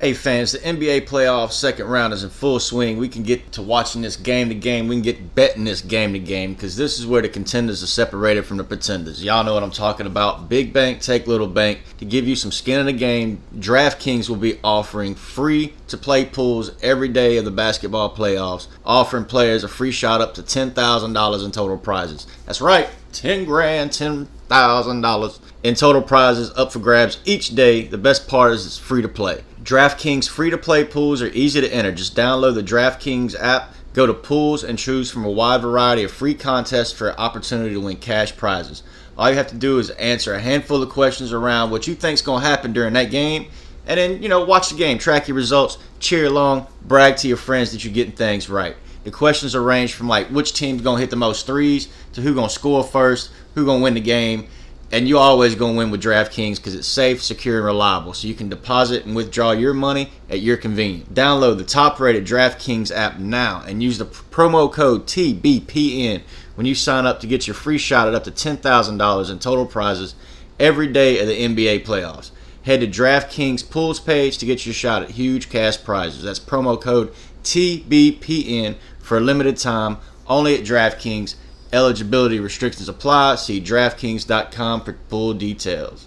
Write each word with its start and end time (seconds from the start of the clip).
Hey 0.00 0.14
fans, 0.14 0.52
the 0.52 0.60
NBA 0.60 1.06
playoff 1.06 1.52
second 1.52 1.86
round 1.86 2.14
is 2.14 2.24
in 2.24 2.30
full 2.30 2.58
swing. 2.58 2.96
We 2.96 3.06
can 3.06 3.22
get 3.22 3.52
to 3.52 3.60
watching 3.60 4.00
this 4.00 4.16
game 4.16 4.48
to 4.48 4.54
game. 4.54 4.88
We 4.88 4.94
can 4.94 5.02
get 5.02 5.34
betting 5.34 5.64
this 5.64 5.82
game 5.82 6.14
to 6.14 6.18
game 6.18 6.54
because 6.54 6.74
this 6.74 6.98
is 6.98 7.06
where 7.06 7.20
the 7.20 7.28
contenders 7.28 7.82
are 7.82 7.86
separated 7.86 8.46
from 8.46 8.56
the 8.56 8.64
pretenders. 8.64 9.22
Y'all 9.22 9.44
know 9.44 9.52
what 9.52 9.62
I'm 9.62 9.70
talking 9.70 10.06
about. 10.06 10.48
Big 10.48 10.72
bank, 10.72 11.02
take 11.02 11.26
little 11.26 11.46
bank. 11.46 11.80
To 11.98 12.06
give 12.06 12.26
you 12.26 12.34
some 12.34 12.50
skin 12.50 12.80
in 12.80 12.86
the 12.86 12.94
game, 12.94 13.42
DraftKings 13.54 14.30
will 14.30 14.36
be 14.36 14.58
offering 14.64 15.14
free 15.14 15.74
to 15.88 15.98
play 15.98 16.24
pools 16.24 16.70
every 16.82 17.08
day 17.08 17.36
of 17.36 17.44
the 17.44 17.50
basketball 17.50 18.16
playoffs, 18.16 18.68
offering 18.86 19.26
players 19.26 19.64
a 19.64 19.68
free 19.68 19.92
shot 19.92 20.22
up 20.22 20.32
to 20.32 20.42
$10,000 20.42 21.44
in 21.44 21.50
total 21.50 21.76
prizes. 21.76 22.26
That's 22.46 22.62
right, 22.62 22.88
10 23.12 23.44
grand, 23.44 23.92
10 23.92 24.28
thousand 24.50 25.00
dollars 25.00 25.38
in 25.62 25.76
total 25.76 26.02
prizes 26.02 26.50
up 26.56 26.72
for 26.72 26.80
grabs 26.80 27.18
each 27.24 27.54
day. 27.54 27.84
The 27.84 27.96
best 27.96 28.26
part 28.28 28.52
is 28.52 28.66
it's 28.66 28.76
free 28.76 29.00
to 29.00 29.08
play. 29.08 29.44
DraftKings 29.62 30.28
free 30.28 30.50
to 30.50 30.58
play 30.58 30.84
pools 30.84 31.22
are 31.22 31.28
easy 31.28 31.60
to 31.60 31.72
enter. 31.72 31.92
Just 31.92 32.16
download 32.16 32.54
the 32.54 32.62
DraftKings 32.62 33.38
app, 33.38 33.72
go 33.92 34.06
to 34.06 34.12
pools, 34.12 34.64
and 34.64 34.76
choose 34.76 35.10
from 35.10 35.24
a 35.24 35.30
wide 35.30 35.62
variety 35.62 36.02
of 36.02 36.10
free 36.10 36.34
contests 36.34 36.92
for 36.92 37.10
an 37.10 37.16
opportunity 37.16 37.74
to 37.74 37.80
win 37.80 37.96
cash 37.96 38.36
prizes. 38.36 38.82
All 39.16 39.30
you 39.30 39.36
have 39.36 39.48
to 39.48 39.56
do 39.56 39.78
is 39.78 39.90
answer 39.90 40.34
a 40.34 40.40
handful 40.40 40.82
of 40.82 40.88
questions 40.88 41.32
around 41.32 41.70
what 41.70 41.86
you 41.86 41.94
think 41.94 42.14
is 42.14 42.22
going 42.22 42.42
to 42.42 42.48
happen 42.48 42.72
during 42.72 42.94
that 42.94 43.10
game, 43.12 43.46
and 43.86 43.98
then 43.98 44.20
you 44.20 44.28
know 44.28 44.44
watch 44.44 44.70
the 44.70 44.76
game, 44.76 44.98
track 44.98 45.28
your 45.28 45.36
results, 45.36 45.78
cheer 46.00 46.26
along, 46.26 46.66
brag 46.82 47.16
to 47.18 47.28
your 47.28 47.36
friends 47.36 47.70
that 47.70 47.84
you're 47.84 47.94
getting 47.94 48.14
things 48.14 48.48
right. 48.48 48.74
The 49.02 49.10
questions 49.10 49.54
are 49.54 49.62
ranged 49.62 49.94
from 49.94 50.08
like 50.08 50.28
which 50.28 50.52
team's 50.52 50.82
gonna 50.82 51.00
hit 51.00 51.10
the 51.10 51.16
most 51.16 51.46
threes 51.46 51.88
to 52.14 52.20
who 52.20 52.34
gonna 52.34 52.50
score 52.50 52.82
first, 52.84 53.30
who 53.54 53.64
gonna 53.64 53.82
win 53.82 53.94
the 53.94 54.00
game, 54.00 54.46
and 54.92 55.08
you 55.08 55.18
always 55.18 55.54
gonna 55.54 55.76
win 55.76 55.90
with 55.90 56.02
DraftKings 56.02 56.56
because 56.56 56.74
it's 56.74 56.88
safe, 56.88 57.22
secure, 57.22 57.56
and 57.58 57.64
reliable. 57.64 58.12
So 58.12 58.28
you 58.28 58.34
can 58.34 58.48
deposit 58.48 59.06
and 59.06 59.14
withdraw 59.14 59.52
your 59.52 59.74
money 59.74 60.10
at 60.28 60.40
your 60.40 60.56
convenience. 60.56 61.08
Download 61.10 61.56
the 61.56 61.64
top-rated 61.64 62.26
DraftKings 62.26 62.94
app 62.94 63.18
now 63.18 63.62
and 63.66 63.82
use 63.82 63.98
the 63.98 64.06
promo 64.06 64.70
code 64.72 65.06
TBPN 65.06 66.22
when 66.54 66.66
you 66.66 66.74
sign 66.74 67.06
up 67.06 67.20
to 67.20 67.26
get 67.26 67.46
your 67.46 67.54
free 67.54 67.78
shot 67.78 68.08
at 68.08 68.14
up 68.14 68.24
to 68.24 68.30
ten 68.30 68.56
thousand 68.56 68.98
dollars 68.98 69.30
in 69.30 69.38
total 69.38 69.66
prizes 69.66 70.14
every 70.58 70.86
day 70.86 71.18
of 71.18 71.26
the 71.26 71.40
NBA 71.40 71.84
playoffs. 71.84 72.30
Head 72.64 72.80
to 72.80 72.86
DraftKings 72.86 73.68
Pools 73.70 73.98
page 73.98 74.36
to 74.38 74.46
get 74.46 74.66
your 74.66 74.74
shot 74.74 75.02
at 75.02 75.12
huge 75.12 75.48
cash 75.48 75.82
prizes. 75.82 76.22
That's 76.22 76.38
promo 76.38 76.78
code 76.80 77.14
TBPN 77.42 78.76
for 78.98 79.16
a 79.16 79.20
limited 79.20 79.56
time 79.56 79.96
only 80.26 80.54
at 80.54 80.64
DraftKings. 80.64 81.36
Eligibility 81.72 82.40
restrictions 82.40 82.88
apply. 82.88 83.36
See 83.36 83.60
DraftKings.com 83.60 84.82
for 84.82 84.98
full 85.08 85.34
details. 85.34 86.06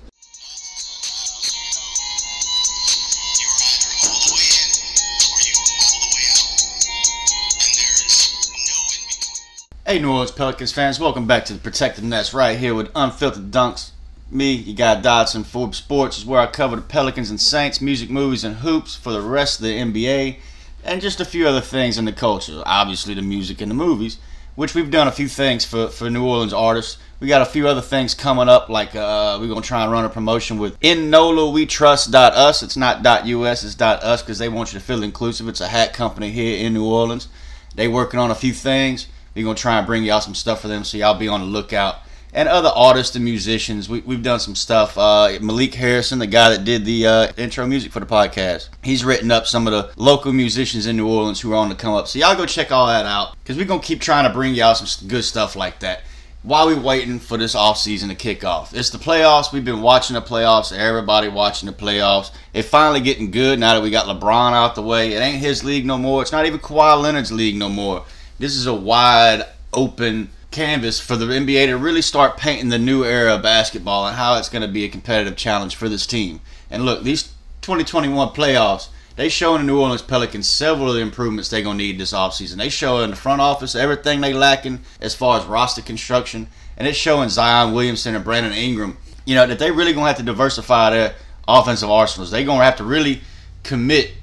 Hey, 9.86 10.00
New 10.00 10.12
Orleans 10.12 10.32
Pelicans 10.32 10.72
fans, 10.72 11.00
welcome 11.00 11.28
back 11.28 11.46
to 11.46 11.54
the 11.54 11.60
Protected 11.60 12.04
Nest 12.04 12.34
right 12.34 12.58
here 12.58 12.74
with 12.74 12.90
Unfiltered 12.96 13.52
Dunks. 13.52 13.92
Me, 14.32 14.54
you 14.54 14.74
got 14.74 15.04
Dodson 15.04 15.44
Forbes 15.44 15.78
Sports 15.78 16.18
is 16.18 16.26
where 16.26 16.40
I 16.40 16.48
cover 16.48 16.78
the 16.78 16.82
Pelicans 16.82 17.30
and 17.30 17.40
Saints, 17.40 17.80
music, 17.80 18.10
movies, 18.10 18.44
and 18.44 18.56
hoops 18.56 18.96
for 18.96 19.12
the 19.12 19.22
rest 19.22 19.60
of 19.60 19.66
the 19.66 19.78
NBA 19.78 20.38
and 20.84 21.02
just 21.02 21.20
a 21.20 21.26
few 21.26 21.48
other 21.48 21.62
things 21.62 21.98
in 21.98 22.06
the 22.06 22.12
culture. 22.12 22.64
Obviously, 22.66 23.14
the 23.14 23.22
music 23.22 23.62
and 23.62 23.70
the 23.70 23.76
movies, 23.76 24.18
which 24.56 24.76
we've 24.76 24.92
done 24.92 25.08
a 25.08 25.12
few 25.12 25.28
things 25.28 25.66
for, 25.66 25.88
for 25.88 26.10
New 26.10 26.26
Orleans 26.26 26.54
artists. 26.54 26.98
We 27.20 27.28
got 27.28 27.42
a 27.42 27.46
few 27.46 27.68
other 27.68 27.82
things 27.82 28.14
coming 28.14 28.50
up, 28.50 28.70
like 28.70 28.96
uh, 28.96 29.38
we're 29.40 29.48
gonna 29.48 29.62
try 29.62 29.84
and 29.84 29.92
run 29.92 30.06
a 30.06 30.10
promotion 30.10 30.58
with 30.58 30.78
In 30.82 31.10
NOLA 31.10 31.52
We 31.52 31.66
Trust 31.66 32.14
Us. 32.14 32.62
It's 32.62 32.78
not 32.78 33.06
.us, 33.06 33.64
it's 33.64 33.82
.us 33.82 34.22
because 34.22 34.40
they 34.40 34.50
want 34.50 34.74
you 34.74 34.80
to 34.80 34.86
feel 34.86 35.04
inclusive. 35.04 35.48
It's 35.48 35.62
a 35.62 35.68
hat 35.68 35.94
company 35.94 36.32
here 36.32 36.66
in 36.66 36.74
New 36.74 36.86
Orleans. 36.86 37.30
They 37.76 37.88
working 37.88 38.20
on 38.20 38.30
a 38.30 38.36
few 38.36 38.54
things. 38.54 39.08
We're 39.36 39.46
gonna 39.46 39.56
try 39.56 39.78
and 39.78 39.88
bring 39.88 40.04
y'all 40.04 40.22
some 40.22 40.36
stuff 40.36 40.62
for 40.62 40.68
them, 40.68 40.84
so 40.84 40.98
y'all 40.98 41.18
be 41.18 41.28
on 41.28 41.40
the 41.40 41.48
lookout 41.48 42.02
and 42.34 42.50
other 42.50 42.70
artists 42.70 43.16
and 43.16 43.24
musicians. 43.24 43.88
We, 43.88 44.02
have 44.02 44.24
done 44.24 44.40
some 44.40 44.56
stuff. 44.56 44.98
Uh, 44.98 45.38
Malik 45.42 45.76
Harrison, 45.76 46.20
the 46.20 46.28
guy 46.28 46.50
that 46.50 46.66
did 46.66 46.84
the 46.84 47.08
uh, 47.08 47.32
intro 47.38 47.68
music 47.68 47.92
for 47.92 48.00
the 48.00 48.06
podcast, 48.06 48.70
he's 48.84 49.06
written 49.06 49.32
up 49.32 49.46
some 49.46 49.68
of 49.68 49.74
the 49.74 49.94
local 50.02 50.34
musicians 50.34 50.88
in 50.88 50.98
New 50.98 51.08
Orleans 51.08 51.40
who 51.40 51.54
are 51.54 51.58
on 51.58 51.70
the 51.70 51.76
come 51.76 51.94
up. 51.94 52.08
So 52.08 52.20
y'all 52.20 52.36
go 52.36 52.46
check 52.46 52.72
all 52.72 52.88
that 52.88 53.06
out 53.06 53.36
because 53.40 53.58
we're 53.58 53.66
gonna 53.66 53.82
keep 53.82 54.02
trying 54.02 54.28
to 54.28 54.34
bring 54.34 54.56
y'all 54.56 54.76
some 54.76 55.08
good 55.08 55.24
stuff 55.24 55.56
like 55.56 55.80
that. 55.80 56.02
While 56.42 56.68
we 56.68 56.76
waiting 56.76 57.20
for 57.20 57.38
this 57.38 57.56
off 57.56 57.78
season 57.78 58.10
to 58.10 58.16
kick 58.16 58.44
off, 58.44 58.76
it's 58.76 58.90
the 58.90 58.98
playoffs. 58.98 59.54
We've 59.54 59.64
been 59.64 59.82
watching 59.82 60.16
the 60.16 60.22
playoffs. 60.22 60.78
Everybody 60.78 61.30
watching 61.30 61.68
the 61.68 61.74
playoffs. 61.74 62.32
It's 62.54 62.68
finally 62.68 63.00
getting 63.00 63.32
good 63.32 63.60
now 63.60 63.76
that 63.76 63.82
we 63.82 63.90
got 63.90 64.08
LeBron 64.08 64.52
out 64.52 64.76
the 64.76 64.82
way. 64.82 65.14
It 65.14 65.20
ain't 65.20 65.38
his 65.38 65.64
league 65.64 65.86
no 65.86 65.98
more. 65.98 66.22
It's 66.22 66.34
not 66.34 66.46
even 66.46 66.60
Kawhi 66.60 67.02
Leonard's 67.02 67.32
league 67.32 67.56
no 67.56 67.70
more. 67.70 68.04
This 68.40 68.58
is 68.58 68.66
a 68.66 68.74
wide 68.74 69.46
open 69.72 70.30
canvas 70.54 71.00
for 71.00 71.18
the 71.18 71.26
NBA 71.26 71.66
to 71.68 71.78
really 71.78 72.02
start 72.02 72.38
painting 72.38 72.70
the 72.70 72.80
new 72.80 73.04
era 73.04 73.36
of 73.36 73.42
basketball 73.42 74.08
and 74.08 74.16
how 74.16 74.38
it's 74.38 74.48
going 74.48 74.62
to 74.62 74.68
be 74.68 74.86
a 74.86 74.90
competitive 74.90 75.36
challenge 75.36 75.76
for 75.76 75.90
this 75.90 76.08
team. 76.08 76.40
And 76.70 76.86
look, 76.86 77.04
these 77.04 77.24
2021 77.62 78.30
playoffs, 78.30 78.88
they 79.16 79.30
show 79.30 79.56
in 79.56 79.62
the 79.62 79.68
New 79.68 79.82
Orleans 79.82 80.02
Pelicans 80.02 80.48
several 80.48 80.90
of 80.90 80.96
the 80.96 81.02
improvements 81.02 81.50
they're 81.50 81.62
going 81.62 81.78
to 81.78 81.84
need 81.84 82.00
this 82.00 82.14
offseason. 82.14 82.56
They 82.56 82.70
show 82.70 83.02
in 83.02 83.10
the 83.10 83.16
front 83.16 83.42
office 83.42 83.76
everything 83.76 84.22
they 84.22 84.34
lacking 84.34 84.80
as 85.02 85.14
far 85.14 85.40
as 85.40 85.46
roster 85.46 85.82
construction, 85.82 86.48
and 86.78 86.88
it's 86.88 86.98
showing 86.98 87.30
Zion 87.30 87.74
Williamson 87.74 88.16
and 88.16 88.24
Brandon 88.24 88.54
Ingram, 88.54 88.98
you 89.26 89.36
know, 89.36 89.46
that 89.46 89.60
they 89.60 89.72
really 89.72 89.94
going 89.94 90.06
to 90.06 90.08
have 90.08 90.18
to 90.18 90.24
diversify 90.24 90.92
their 90.92 91.16
offensive 91.48 91.90
arsenals. 91.90 92.32
They're 92.32 92.46
going 92.46 92.60
to 92.60 92.66
have 92.66 92.78
to 92.78 92.84
really 92.84 93.22
commit 93.64 94.14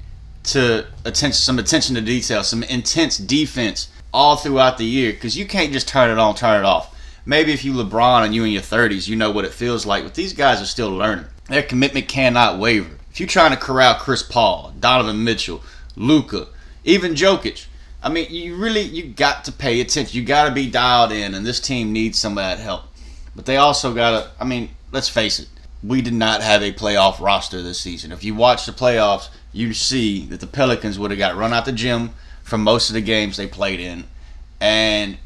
to 0.43 0.87
attention, 1.05 1.33
some 1.33 1.59
attention 1.59 1.95
to 1.95 2.01
detail, 2.01 2.43
some 2.43 2.63
intense 2.63 3.17
defense 3.17 3.89
all 4.13 4.35
throughout 4.35 4.77
the 4.77 4.85
year 4.85 5.11
because 5.11 5.37
you 5.37 5.45
can't 5.45 5.71
just 5.71 5.87
turn 5.87 6.09
it 6.09 6.17
on, 6.17 6.35
turn 6.35 6.59
it 6.59 6.65
off. 6.65 6.95
Maybe 7.25 7.53
if 7.53 7.63
you 7.63 7.73
LeBron 7.73 8.25
and 8.25 8.33
you 8.33 8.43
in 8.43 8.51
your 8.51 8.61
30s, 8.61 9.07
you 9.07 9.15
know 9.15 9.31
what 9.31 9.45
it 9.45 9.53
feels 9.53 9.85
like, 9.85 10.03
but 10.03 10.15
these 10.15 10.33
guys 10.33 10.61
are 10.61 10.65
still 10.65 10.89
learning. 10.89 11.25
Their 11.47 11.63
commitment 11.63 12.07
cannot 12.07 12.59
waver. 12.59 12.97
If 13.11 13.19
you're 13.19 13.27
trying 13.27 13.51
to 13.51 13.57
corral 13.57 13.95
Chris 13.95 14.23
Paul, 14.23 14.73
Donovan 14.79 15.23
Mitchell, 15.23 15.61
Luka, 15.95 16.47
even 16.83 17.13
Jokic, 17.13 17.67
I 18.03 18.09
mean, 18.09 18.27
you 18.29 18.55
really 18.55 18.81
you 18.81 19.03
got 19.03 19.45
to 19.45 19.51
pay 19.51 19.79
attention. 19.81 20.17
You 20.19 20.25
got 20.25 20.47
to 20.47 20.53
be 20.53 20.69
dialed 20.69 21.11
in, 21.11 21.35
and 21.35 21.45
this 21.45 21.59
team 21.59 21.93
needs 21.93 22.17
some 22.17 22.33
of 22.33 22.43
that 22.43 22.57
help. 22.57 22.83
But 23.35 23.45
they 23.45 23.57
also 23.57 23.93
got 23.93 24.11
to. 24.11 24.31
I 24.39 24.45
mean, 24.45 24.71
let's 24.91 25.09
face 25.09 25.39
it. 25.39 25.49
We 25.83 26.01
did 26.01 26.13
not 26.13 26.41
have 26.41 26.63
a 26.63 26.71
playoff 26.71 27.19
roster 27.19 27.61
this 27.61 27.79
season. 27.79 28.11
If 28.11 28.23
you 28.23 28.33
watch 28.33 28.65
the 28.65 28.71
playoffs, 28.71 29.29
you 29.51 29.73
see 29.73 30.25
that 30.27 30.39
the 30.39 30.47
Pelicans 30.47 30.97
would 30.97 31.11
have 31.11 31.17
got 31.17 31.35
run 31.35 31.53
out 31.53 31.65
the 31.65 31.71
gym 31.71 32.11
from 32.43 32.61
most 32.61 32.89
of 32.89 32.93
the 32.93 33.01
games 33.01 33.37
they 33.37 33.47
played 33.47 33.79
in, 33.79 34.03
and 34.59 35.17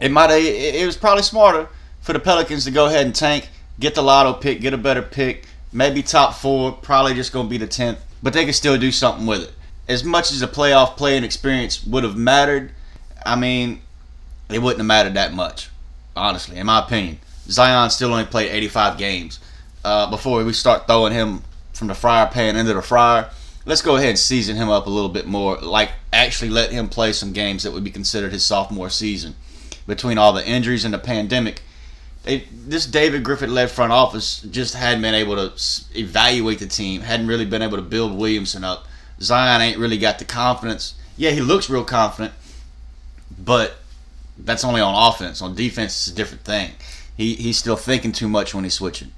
it 0.00 0.10
might 0.10 0.30
it 0.30 0.86
was 0.86 0.96
probably 0.96 1.22
smarter 1.22 1.68
for 2.00 2.12
the 2.12 2.20
Pelicans 2.20 2.64
to 2.64 2.70
go 2.70 2.86
ahead 2.86 3.06
and 3.06 3.14
tank, 3.14 3.48
get 3.80 3.94
the 3.94 4.02
lotto 4.02 4.32
pick, 4.32 4.60
get 4.60 4.74
a 4.74 4.78
better 4.78 5.02
pick, 5.02 5.46
maybe 5.72 6.02
top 6.02 6.34
four, 6.34 6.72
probably 6.72 7.14
just 7.14 7.32
gonna 7.32 7.48
be 7.48 7.58
the 7.58 7.66
tenth, 7.66 7.98
but 8.22 8.32
they 8.32 8.44
can 8.44 8.52
still 8.52 8.78
do 8.78 8.92
something 8.92 9.26
with 9.26 9.42
it. 9.42 9.52
As 9.88 10.04
much 10.04 10.32
as 10.32 10.42
a 10.42 10.48
playoff 10.48 10.96
playing 10.96 11.24
experience 11.24 11.84
would 11.86 12.04
have 12.04 12.16
mattered, 12.16 12.72
I 13.24 13.36
mean, 13.36 13.80
it 14.48 14.60
wouldn't 14.60 14.78
have 14.78 14.86
mattered 14.86 15.14
that 15.14 15.32
much, 15.32 15.70
honestly, 16.16 16.56
in 16.58 16.66
my 16.66 16.80
opinion. 16.80 17.18
Zion 17.48 17.90
still 17.90 18.12
only 18.12 18.24
played 18.24 18.50
85 18.50 18.98
games 18.98 19.40
uh, 19.84 20.10
before 20.10 20.42
we 20.44 20.52
start 20.52 20.86
throwing 20.86 21.12
him 21.12 21.42
from 21.72 21.88
the 21.88 21.94
fryer 21.94 22.26
pan 22.26 22.56
into 22.56 22.74
the 22.74 22.82
fryer 22.82 23.30
let's 23.66 23.82
go 23.82 23.96
ahead 23.96 24.10
and 24.10 24.18
season 24.18 24.56
him 24.56 24.70
up 24.70 24.86
a 24.86 24.90
little 24.90 25.10
bit 25.10 25.26
more. 25.26 25.58
Like 25.58 25.90
actually 26.12 26.50
let 26.50 26.70
him 26.70 26.88
play 26.88 27.12
some 27.12 27.32
games 27.32 27.64
that 27.64 27.72
would 27.72 27.84
be 27.84 27.90
considered 27.90 28.32
his 28.32 28.44
sophomore 28.44 28.88
season. 28.88 29.34
Between 29.86 30.18
all 30.18 30.32
the 30.32 30.46
injuries 30.46 30.84
and 30.84 30.94
the 30.94 30.98
pandemic, 30.98 31.62
they, 32.22 32.44
this 32.52 32.86
David 32.86 33.22
Griffin 33.22 33.54
led 33.54 33.70
front 33.70 33.92
office 33.92 34.40
just 34.42 34.74
hadn't 34.74 35.02
been 35.02 35.14
able 35.14 35.36
to 35.36 35.52
evaluate 35.96 36.58
the 36.58 36.66
team. 36.66 37.02
Hadn't 37.02 37.28
really 37.28 37.44
been 37.44 37.62
able 37.62 37.76
to 37.76 37.82
build 37.82 38.16
Williamson 38.16 38.64
up. 38.64 38.86
Zion 39.20 39.60
ain't 39.60 39.78
really 39.78 39.98
got 39.98 40.18
the 40.18 40.24
confidence. 40.24 40.94
Yeah, 41.16 41.30
he 41.30 41.40
looks 41.40 41.70
real 41.70 41.84
confident, 41.84 42.34
but 43.38 43.76
that's 44.38 44.64
only 44.64 44.80
on 44.80 45.12
offense. 45.12 45.40
On 45.40 45.54
defense, 45.54 45.96
it's 45.96 46.08
a 46.08 46.14
different 46.14 46.42
thing. 46.42 46.72
He 47.16 47.34
he's 47.34 47.58
still 47.58 47.76
thinking 47.76 48.12
too 48.12 48.28
much 48.28 48.54
when 48.54 48.64
he's 48.64 48.74
switching. 48.74 49.12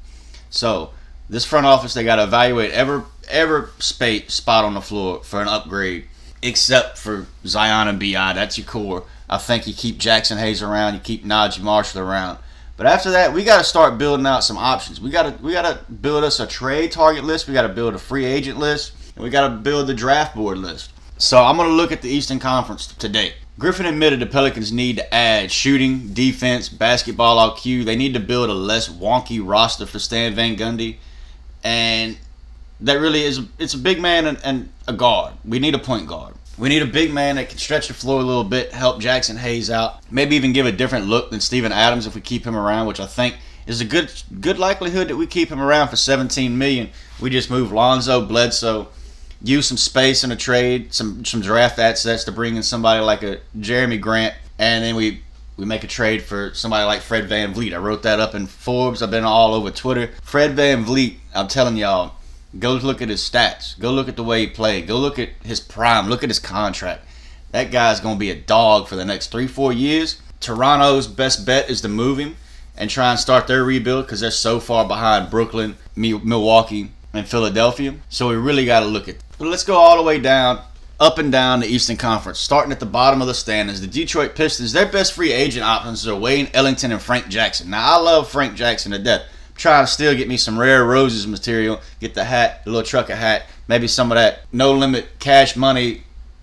So 0.50 0.90
this 1.28 1.44
front 1.44 1.66
office 1.66 1.94
they 1.94 2.04
got 2.04 2.16
to 2.16 2.24
evaluate 2.24 2.72
every 2.72 3.02
ever 3.28 3.70
spate, 3.78 4.30
spot 4.30 4.64
on 4.64 4.74
the 4.74 4.80
floor 4.80 5.22
for 5.22 5.40
an 5.40 5.48
upgrade, 5.48 6.06
except 6.42 6.98
for 6.98 7.26
Zion 7.46 7.88
and 7.88 8.00
Bi. 8.00 8.32
That's 8.32 8.58
your 8.58 8.66
core. 8.66 9.04
I 9.28 9.38
think 9.38 9.66
you 9.66 9.74
keep 9.74 9.98
Jaxson 9.98 10.38
Hayes 10.38 10.62
around, 10.62 10.94
you 10.94 11.00
keep 11.00 11.24
Naji 11.24 11.60
Marshall 11.60 12.00
around. 12.00 12.38
But 12.76 12.86
after 12.86 13.10
that, 13.10 13.32
we 13.32 13.42
got 13.44 13.58
to 13.58 13.64
start 13.64 13.98
building 13.98 14.24
out 14.24 14.44
some 14.44 14.56
options. 14.56 15.00
We 15.00 15.10
got 15.10 15.24
to 15.24 15.42
we 15.42 15.52
got 15.52 15.62
to 15.62 15.92
build 15.92 16.22
us 16.22 16.38
a 16.38 16.46
trade 16.46 16.92
target 16.92 17.24
list. 17.24 17.48
We 17.48 17.54
got 17.54 17.62
to 17.62 17.68
build 17.68 17.94
a 17.94 17.98
free 17.98 18.24
agent 18.24 18.58
list, 18.58 18.92
and 19.16 19.24
we 19.24 19.30
got 19.30 19.48
to 19.48 19.54
build 19.54 19.88
the 19.88 19.94
draft 19.94 20.36
board 20.36 20.58
list. 20.58 20.92
So 21.18 21.42
I'm 21.42 21.56
going 21.56 21.68
to 21.68 21.74
look 21.74 21.90
at 21.90 22.02
the 22.02 22.08
Eastern 22.08 22.38
Conference 22.38 22.86
today. 22.86 23.34
Griffin 23.58 23.86
admitted 23.86 24.20
the 24.20 24.26
Pelicans 24.26 24.70
need 24.70 24.98
to 24.98 25.14
add 25.14 25.50
shooting, 25.50 26.14
defense, 26.14 26.68
basketball 26.68 27.50
IQ. 27.50 27.84
They 27.84 27.96
need 27.96 28.14
to 28.14 28.20
build 28.20 28.48
a 28.48 28.54
less 28.54 28.88
wonky 28.88 29.44
roster 29.44 29.84
for 29.84 29.98
Stan 29.98 30.36
Van 30.36 30.54
Gundy. 30.54 30.98
And 31.64 32.16
that 32.80 32.94
really 32.94 33.22
is 33.22 33.40
it's 33.58 33.74
a 33.74 33.78
big 33.78 34.00
man 34.00 34.26
and, 34.26 34.38
and 34.44 34.68
a 34.86 34.92
guard. 34.92 35.34
We 35.44 35.58
need 35.58 35.74
a 35.74 35.78
point 35.78 36.06
guard. 36.06 36.34
We 36.56 36.68
need 36.68 36.82
a 36.82 36.86
big 36.86 37.12
man 37.12 37.36
that 37.36 37.50
can 37.50 37.58
stretch 37.58 37.86
the 37.86 37.94
floor 37.94 38.20
a 38.20 38.24
little 38.24 38.44
bit, 38.44 38.72
help 38.72 39.00
Jaxson 39.00 39.36
Hayes 39.36 39.70
out, 39.70 40.00
maybe 40.10 40.34
even 40.34 40.52
give 40.52 40.66
a 40.66 40.72
different 40.72 41.06
look 41.06 41.30
than 41.30 41.38
Steven 41.38 41.70
Adams 41.70 42.06
if 42.06 42.16
we 42.16 42.20
keep 42.20 42.44
him 42.44 42.56
around, 42.56 42.86
which 42.88 42.98
I 42.98 43.06
think 43.06 43.36
is 43.66 43.80
a 43.80 43.84
good 43.84 44.10
good 44.40 44.58
likelihood 44.58 45.08
that 45.08 45.16
we 45.16 45.26
keep 45.26 45.50
him 45.50 45.60
around 45.60 45.88
for 45.88 45.96
17 45.96 46.56
million. 46.58 46.90
We 47.20 47.30
just 47.30 47.50
move 47.50 47.70
Lonzo, 47.70 48.24
Bledsoe, 48.24 48.88
use 49.42 49.66
some 49.66 49.76
space 49.76 50.24
in 50.24 50.32
a 50.32 50.36
trade, 50.36 50.92
some 50.92 51.24
some 51.24 51.40
draft 51.40 51.78
assets 51.78 52.24
to 52.24 52.32
bring 52.32 52.56
in 52.56 52.62
somebody 52.62 53.00
like 53.00 53.22
a 53.22 53.40
Jerami 53.56 54.00
Grant, 54.00 54.34
and 54.58 54.82
then 54.82 54.96
we 54.96 55.22
we 55.56 55.64
make 55.64 55.84
a 55.84 55.88
trade 55.88 56.22
for 56.22 56.52
somebody 56.54 56.84
like 56.84 57.02
Fred 57.02 57.28
Van 57.28 57.52
VanVleet. 57.52 57.74
I 57.74 57.78
wrote 57.78 58.02
that 58.04 58.20
up 58.20 58.34
in 58.34 58.46
Forbes. 58.46 59.02
I've 59.02 59.10
been 59.10 59.24
all 59.24 59.54
over 59.54 59.70
Twitter. 59.70 60.10
Fred 60.22 60.52
Van 60.52 60.84
VanVleet, 60.84 61.16
I'm 61.34 61.48
telling 61.48 61.76
y'all, 61.76 62.14
go 62.58 62.74
look 62.74 63.02
at 63.02 63.08
his 63.08 63.20
stats. 63.20 63.78
Go 63.78 63.92
look 63.92 64.08
at 64.08 64.16
the 64.16 64.24
way 64.24 64.40
he 64.40 64.46
played. 64.46 64.86
Go 64.86 64.98
look 64.98 65.18
at 65.18 65.30
his 65.42 65.60
prime. 65.60 66.08
Look 66.08 66.22
at 66.22 66.30
his 66.30 66.38
contract. 66.38 67.04
That 67.50 67.70
guy's 67.70 68.00
going 68.00 68.16
to 68.16 68.20
be 68.20 68.30
a 68.30 68.40
dog 68.40 68.88
for 68.88 68.96
the 68.96 69.04
next 69.04 69.28
three, 69.28 69.46
four 69.46 69.72
years. 69.72 70.20
Toronto's 70.40 71.06
best 71.06 71.44
bet 71.44 71.68
is 71.68 71.80
to 71.80 71.88
move 71.88 72.18
him 72.18 72.36
and 72.76 72.88
try 72.88 73.10
and 73.10 73.18
start 73.18 73.46
their 73.46 73.64
rebuild 73.64 74.06
because 74.06 74.20
they're 74.20 74.30
so 74.30 74.60
far 74.60 74.86
behind 74.86 75.30
Brooklyn, 75.30 75.76
Milwaukee, 75.96 76.92
and 77.12 77.26
Philadelphia. 77.26 77.94
So 78.08 78.28
we 78.28 78.36
really 78.36 78.64
got 78.64 78.80
to 78.80 78.86
look 78.86 79.08
at. 79.08 79.16
But 79.38 79.48
let's 79.48 79.64
go 79.64 79.76
all 79.76 79.96
the 79.96 80.02
way 80.02 80.18
down 80.18 80.60
up 81.00 81.18
and 81.18 81.30
down 81.30 81.60
the 81.60 81.66
Eastern 81.66 81.96
Conference, 81.96 82.38
starting 82.38 82.72
at 82.72 82.80
the 82.80 82.86
bottom 82.86 83.20
of 83.20 83.28
the 83.28 83.34
standings. 83.34 83.80
The 83.80 83.86
Detroit 83.86 84.34
Pistons, 84.34 84.72
their 84.72 84.90
best 84.90 85.12
free 85.12 85.32
agent 85.32 85.64
options 85.64 86.06
are 86.06 86.16
Wayne 86.16 86.48
Ellington 86.52 86.92
and 86.92 87.00
Frank 87.00 87.28
Jackson. 87.28 87.70
Now, 87.70 87.98
I 87.98 88.00
love 88.00 88.28
Frank 88.28 88.56
Jackson 88.56 88.92
to 88.92 88.98
death. 88.98 89.22
I'm 89.66 89.84
to 89.84 89.90
still 89.90 90.14
get 90.14 90.28
me 90.28 90.36
some 90.36 90.58
rare 90.58 90.84
roses 90.84 91.26
material, 91.26 91.80
get 92.00 92.14
the 92.14 92.24
hat, 92.24 92.64
the 92.64 92.70
little 92.70 92.86
trucker 92.86 93.16
hat, 93.16 93.46
maybe 93.66 93.88
some 93.88 94.12
of 94.12 94.16
that 94.16 94.40
no 94.52 94.72
limit 94.72 95.18
cash 95.18 95.56
money 95.56 96.02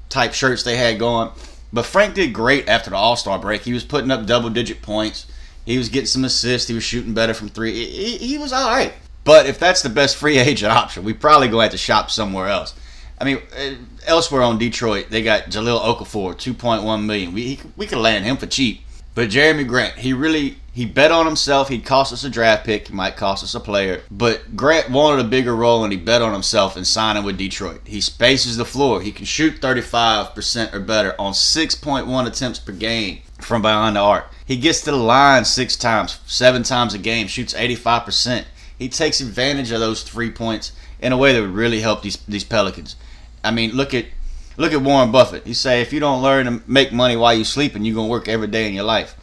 type 0.10 0.34
shirts 0.34 0.64
they 0.64 0.78
had 0.78 1.00
going. 1.00 1.32
But 1.74 1.86
Frank 1.86 2.16
did 2.16 2.34
great 2.34 2.68
after 2.68 2.90
the 2.90 2.96
All 2.96 3.16
Star 3.16 3.40
break. 3.40 3.64
He 3.64 3.74
was 3.74 3.84
putting 3.84 4.12
up 4.12 4.26
double 4.26 4.50
digit 4.50 4.82
points. 4.82 5.28
He 5.66 5.78
was 5.78 5.90
getting 5.90 6.08
some 6.08 6.24
assists. 6.24 6.68
He 6.68 6.76
was 6.76 6.84
shooting 6.84 7.14
better 7.14 7.34
from 7.34 7.50
three. 7.50 7.74
He, 7.74 8.18
he 8.18 8.38
was 8.38 8.54
all 8.54 8.70
right. 8.70 8.94
But 9.24 9.48
if 9.48 9.60
that's 9.60 9.82
the 9.82 9.90
best 9.90 10.16
free 10.16 10.38
agent 10.38 10.72
option, 10.72 11.04
we 11.04 11.14
probably 11.14 11.48
go 11.48 11.60
have 11.60 11.72
to 11.72 11.78
shop 11.78 12.12
somewhere 12.12 12.48
else. 12.48 12.74
I 13.20 13.24
mean, 13.24 13.42
uh, 13.58 13.76
elsewhere 14.06 14.42
on 14.42 14.58
Detroit, 14.58 15.08
they 15.10 15.24
got 15.24 15.46
Jahlil 15.46 15.82
Okafor, 15.82 16.38
two 16.38 16.54
point 16.54 16.84
one 16.84 17.06
million. 17.06 17.34
We 17.34 17.60
we 17.76 17.88
could 17.88 17.98
land 17.98 18.26
him 18.26 18.38
for 18.38 18.46
cheap. 18.46 18.82
But 19.16 19.30
Jerami 19.30 19.66
Grant, 19.66 19.98
he 19.98 20.12
really 20.14 20.58
he 20.74 20.86
bet 20.86 21.10
on 21.10 21.26
himself. 21.26 21.70
He'd 21.70 21.86
cost 21.86 22.12
us 22.12 22.26
a 22.26 22.30
draft 22.30 22.66
pick. 22.66 22.90
He 22.90 22.94
might 22.94 23.16
cost 23.16 23.46
us 23.46 23.56
a 23.56 23.62
player. 23.62 24.04
But 24.12 24.58
Grant 24.58 24.90
wanted 24.90 25.26
a 25.26 25.30
bigger 25.30 25.56
role, 25.56 25.86
and 25.86 25.94
he 25.94 25.98
bet 25.98 26.22
on 26.22 26.34
himself 26.34 26.76
and 26.76 26.86
signing 26.86 27.24
with 27.24 27.38
Detroit. 27.38 27.80
He 27.86 28.02
spaces 28.02 28.58
the 28.58 28.66
floor. 28.66 29.02
He 29.02 29.14
can 29.14 29.24
shoot 29.24 29.62
35% 29.62 30.74
or 30.74 30.82
better 30.82 31.16
on 31.18 31.32
6.1 31.32 32.28
attempts 32.28 32.60
per 32.60 32.74
game 32.74 33.22
from 33.40 33.62
behind 33.62 33.96
the 33.96 34.02
arc. 34.02 34.26
He 34.46 34.58
gets 34.58 34.82
to 34.82 34.92
the 34.92 34.98
line 34.98 35.46
six 35.46 35.78
times, 35.78 36.20
seven 36.26 36.64
times 36.64 36.94
a 36.94 36.98
game, 36.98 37.28
shoots 37.28 37.54
85%. 37.54 38.44
He 38.78 38.90
takes 38.90 39.22
advantage 39.22 39.72
of 39.72 39.80
those 39.80 40.04
three 40.04 40.30
points 40.30 40.74
in 41.00 41.14
a 41.14 41.18
way 41.18 41.32
that 41.32 41.42
would 41.42 41.52
really 41.52 41.80
help 41.80 42.02
these 42.02 42.18
these 42.28 42.44
Pelicans. 42.44 42.98
I 43.46 43.52
mean, 43.52 43.72
look 43.72 43.94
at 43.94 44.08
look 44.58 44.74
at 44.74 44.82
Warren 44.82 45.12
Buffett. 45.12 45.46
He 45.46 45.54
say 45.54 45.82
if 45.82 45.92
you 45.92 46.00
don't 46.00 46.22
learn 46.22 46.46
to 46.46 46.62
make 46.68 46.92
money 46.92 47.16
while 47.16 47.34
you're 47.34 47.46
sleeping, 47.46 47.86
you're 47.86 47.96
gonna 47.96 48.08
work 48.08 48.28
every 48.28 48.48
day 48.48 48.68
in 48.68 48.74
your 48.74 48.84
life. 48.84 49.16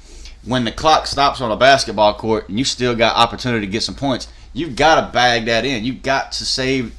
When 0.45 0.65
the 0.65 0.73
clock 0.73 1.07
stops 1.07 1.41
on 1.41 1.53
a 1.53 1.57
basketball 1.57 2.15
court 2.15 2.49
and 2.49 2.59
you 2.59 2.65
still 2.65 2.95
got 2.95 3.17
opportunity 3.17 3.67
to 3.67 3.71
get 3.71 3.83
some 3.83 3.95
points, 3.95 4.29
you've 4.53 4.77
got 4.77 4.97
to 4.97 5.13
bag 5.13 5.47
that 5.47 5.65
in. 5.65 5.85
You've 5.85 6.03
got 6.03 6.33
to 6.33 6.45
save 6.45 6.95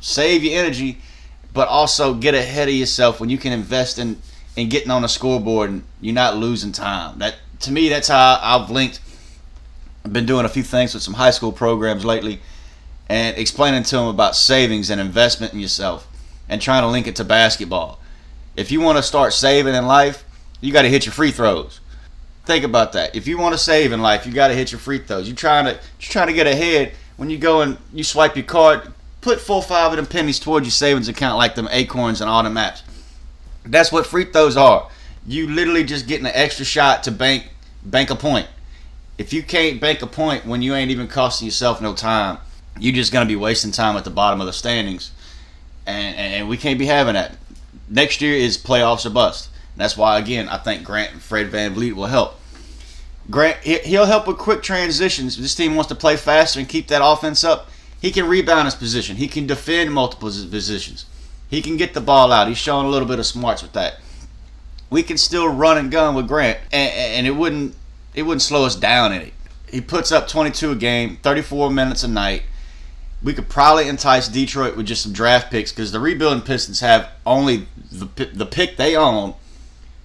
save 0.00 0.44
your 0.44 0.58
energy, 0.58 0.98
but 1.52 1.66
also 1.68 2.14
get 2.14 2.34
ahead 2.34 2.68
of 2.68 2.74
yourself 2.74 3.20
when 3.20 3.30
you 3.30 3.38
can 3.38 3.52
invest 3.52 3.98
in 3.98 4.20
in 4.56 4.68
getting 4.68 4.90
on 4.90 5.02
the 5.02 5.08
scoreboard 5.08 5.70
and 5.70 5.82
you're 6.00 6.14
not 6.14 6.36
losing 6.36 6.72
time. 6.72 7.18
That 7.18 7.36
to 7.60 7.72
me, 7.72 7.88
that's 7.88 8.08
how 8.08 8.38
I've 8.40 8.70
linked. 8.70 9.00
I've 10.04 10.12
been 10.12 10.26
doing 10.26 10.44
a 10.44 10.50
few 10.50 10.62
things 10.62 10.94
with 10.94 11.02
some 11.02 11.14
high 11.14 11.30
school 11.30 11.50
programs 11.50 12.04
lately, 12.04 12.40
and 13.08 13.36
explaining 13.36 13.82
to 13.84 13.96
them 13.96 14.06
about 14.06 14.36
savings 14.36 14.90
and 14.90 15.00
investment 15.00 15.52
in 15.52 15.60
yourself 15.60 16.06
and 16.48 16.60
trying 16.60 16.82
to 16.82 16.88
link 16.88 17.06
it 17.06 17.16
to 17.16 17.24
basketball. 17.24 17.98
If 18.56 18.70
you 18.70 18.80
want 18.80 18.98
to 18.98 19.02
start 19.02 19.32
saving 19.32 19.74
in 19.74 19.86
life, 19.86 20.24
you 20.60 20.72
got 20.72 20.82
to 20.82 20.88
hit 20.88 21.06
your 21.06 21.12
free 21.12 21.30
throws. 21.30 21.80
Think 22.44 22.64
about 22.64 22.92
that. 22.92 23.16
If 23.16 23.26
you 23.26 23.38
want 23.38 23.54
to 23.54 23.58
save 23.58 23.92
in 23.92 24.02
life, 24.02 24.26
you 24.26 24.32
got 24.32 24.48
to 24.48 24.54
hit 24.54 24.70
your 24.70 24.78
free 24.78 24.98
throws. 24.98 25.26
You're 25.26 25.36
trying 25.36 25.64
to 25.64 25.72
you're 25.72 26.10
trying 26.10 26.26
to 26.28 26.32
get 26.32 26.46
ahead. 26.46 26.92
When 27.16 27.30
you 27.30 27.38
go 27.38 27.62
and 27.62 27.78
you 27.92 28.04
swipe 28.04 28.36
your 28.36 28.44
card, 28.44 28.92
put 29.20 29.40
four 29.40 29.62
five 29.62 29.92
of 29.92 29.96
them 29.96 30.06
pennies 30.06 30.38
towards 30.38 30.66
your 30.66 30.72
savings 30.72 31.08
account 31.08 31.38
like 31.38 31.54
them 31.54 31.68
acorns 31.70 32.20
and 32.20 32.28
all 32.28 32.42
maps. 32.50 32.82
That's 33.64 33.90
what 33.90 34.06
free 34.06 34.26
throws 34.26 34.56
are. 34.56 34.90
You 35.26 35.48
literally 35.48 35.84
just 35.84 36.06
getting 36.06 36.26
an 36.26 36.32
extra 36.34 36.66
shot 36.66 37.02
to 37.04 37.10
bank 37.10 37.50
bank 37.82 38.10
a 38.10 38.16
point. 38.16 38.48
If 39.16 39.32
you 39.32 39.42
can't 39.42 39.80
bank 39.80 40.02
a 40.02 40.06
point 40.06 40.44
when 40.44 40.60
you 40.60 40.74
ain't 40.74 40.90
even 40.90 41.08
costing 41.08 41.46
yourself 41.46 41.80
no 41.80 41.94
time, 41.94 42.38
you're 42.78 42.94
just 42.94 43.12
gonna 43.12 43.26
be 43.26 43.36
wasting 43.36 43.70
time 43.70 43.96
at 43.96 44.04
the 44.04 44.10
bottom 44.10 44.40
of 44.40 44.46
the 44.46 44.52
standings 44.52 45.12
and, 45.86 46.16
and 46.16 46.48
we 46.48 46.56
can't 46.56 46.78
be 46.78 46.86
having 46.86 47.14
that. 47.14 47.36
Next 47.88 48.20
year 48.20 48.34
is 48.34 48.56
playoffs 48.56 49.06
or 49.06 49.10
bust. 49.10 49.50
that's 49.76 49.96
why, 49.96 50.18
again, 50.18 50.48
I 50.48 50.58
think 50.58 50.84
Grant 50.84 51.12
and 51.12 51.22
Fred 51.22 51.48
Van 51.48 51.74
VanVleet 51.74 51.92
will 51.92 52.06
help. 52.06 52.40
Grant, 53.30 53.58
he'll 53.58 54.06
help 54.06 54.26
with 54.26 54.36
quick 54.36 54.62
transitions. 54.62 55.36
If 55.36 55.42
this 55.42 55.54
team 55.54 55.74
wants 55.74 55.88
to 55.88 55.94
play 55.94 56.16
faster 56.16 56.60
and 56.60 56.68
keep 56.68 56.88
that 56.88 57.02
offense 57.04 57.42
up, 57.42 57.70
he 58.00 58.10
can 58.10 58.28
rebound 58.28 58.66
his 58.66 58.74
position. 58.74 59.16
He 59.16 59.28
can 59.28 59.46
defend 59.46 59.92
multiple 59.92 60.28
positions. 60.28 61.06
He 61.48 61.62
can 61.62 61.76
get 61.76 61.94
the 61.94 62.00
ball 62.00 62.32
out. 62.32 62.48
He's 62.48 62.58
showing 62.58 62.86
a 62.86 62.90
little 62.90 63.08
bit 63.08 63.18
of 63.18 63.26
smarts 63.26 63.62
with 63.62 63.72
that. 63.72 63.98
We 64.90 65.02
can 65.02 65.16
still 65.16 65.48
run 65.48 65.78
and 65.78 65.90
gun 65.90 66.14
with 66.14 66.28
Grant, 66.28 66.58
and, 66.72 66.92
and 66.92 67.26
it 67.26 67.32
wouldn't 67.32 67.74
it 68.14 68.22
wouldn't 68.22 68.42
slow 68.42 68.64
us 68.64 68.76
down 68.76 69.12
any. 69.12 69.32
He 69.70 69.80
puts 69.80 70.12
up 70.12 70.28
22 70.28 70.72
a 70.72 70.76
game, 70.76 71.16
34 71.22 71.70
minutes 71.70 72.04
a 72.04 72.08
night 72.08 72.42
we 73.24 73.32
could 73.32 73.48
probably 73.48 73.88
entice 73.88 74.28
Detroit 74.28 74.76
with 74.76 74.86
just 74.86 75.02
some 75.02 75.12
draft 75.12 75.50
picks 75.50 75.72
because 75.72 75.90
the 75.90 75.98
rebuilding 75.98 76.42
Pistons 76.42 76.80
have 76.80 77.10
only 77.24 77.66
the 77.90 78.06
the 78.32 78.46
pick 78.46 78.76
they 78.76 78.94
own 78.94 79.34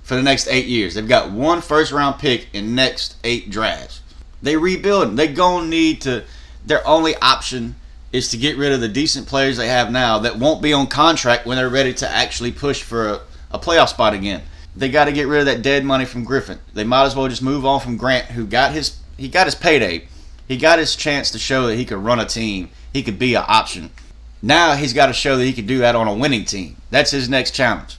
for 0.04 0.16
the 0.16 0.24
next 0.24 0.48
eight 0.48 0.66
years. 0.66 0.95
They've 0.95 1.07
got 1.07 1.30
one 1.30 1.62
first 1.62 1.92
round 1.92 2.18
pick 2.18 2.48
in 2.54 2.74
next 2.74 3.18
eight 3.25 3.51
drafts. 3.51 4.01
They 4.42 4.56
rebuild. 4.56 5.18
They 5.18 5.27
gonna 5.27 5.68
need 5.68 6.01
to. 6.01 6.24
Their 6.66 6.86
only 6.88 7.16
option 7.18 7.75
is 8.13 8.30
to 8.30 8.38
get 8.38 8.57
rid 8.57 8.71
of 8.71 8.80
the 8.80 8.88
decent 8.88 9.27
players 9.27 9.57
they 9.57 9.68
have 9.68 9.92
now 9.92 10.19
that 10.19 10.39
won't 10.39 10.62
be 10.62 10.74
on 10.74 10.88
contract 10.88 11.45
when 11.45 11.57
they're 11.57 11.69
ready 11.69 11.94
to 11.94 12.10
actually 12.10 12.51
push 12.51 12.81
for 12.81 13.09
a, 13.09 13.21
a 13.52 13.59
playoff 13.59 13.90
spot 13.90 14.14
again. 14.14 14.42
They 14.76 14.90
got 14.90 15.06
to 15.06 15.11
get 15.11 15.28
rid 15.28 15.42
of 15.42 15.45
that 15.45 15.61
dead 15.61 15.83
money 15.83 16.06
from 16.06 16.23
Griffin. 16.23 16.59
They 16.73 16.85
might 16.85 17.06
as 17.06 17.16
well 17.16 17.28
just 17.28 17.42
move 17.42 17.66
on 17.66 17.81
from 17.81 17.97
Grant, 17.97 18.28
who 18.28 18.47
got 18.47 18.71
his 18.71 18.97
he 19.18 19.28
got 19.28 19.45
his 19.45 19.56
payday. 19.56 20.07
He 20.47 20.56
got 20.56 20.80
his 20.80 20.95
chance 20.95 21.31
to 21.31 21.40
show 21.40 21.68
that 21.68 21.76
he 21.76 21.85
could 21.85 21.97
run 21.97 22.19
a 22.19 22.26
team 22.26 22.69
he 22.93 23.03
could 23.03 23.19
be 23.19 23.35
an 23.35 23.43
option. 23.47 23.91
Now 24.41 24.75
he's 24.75 24.93
got 24.93 25.07
to 25.07 25.13
show 25.13 25.37
that 25.37 25.45
he 25.45 25.53
can 25.53 25.65
do 25.65 25.79
that 25.79 25.95
on 25.95 26.07
a 26.07 26.13
winning 26.13 26.45
team. 26.45 26.77
That's 26.91 27.11
his 27.11 27.29
next 27.29 27.51
challenge. 27.51 27.97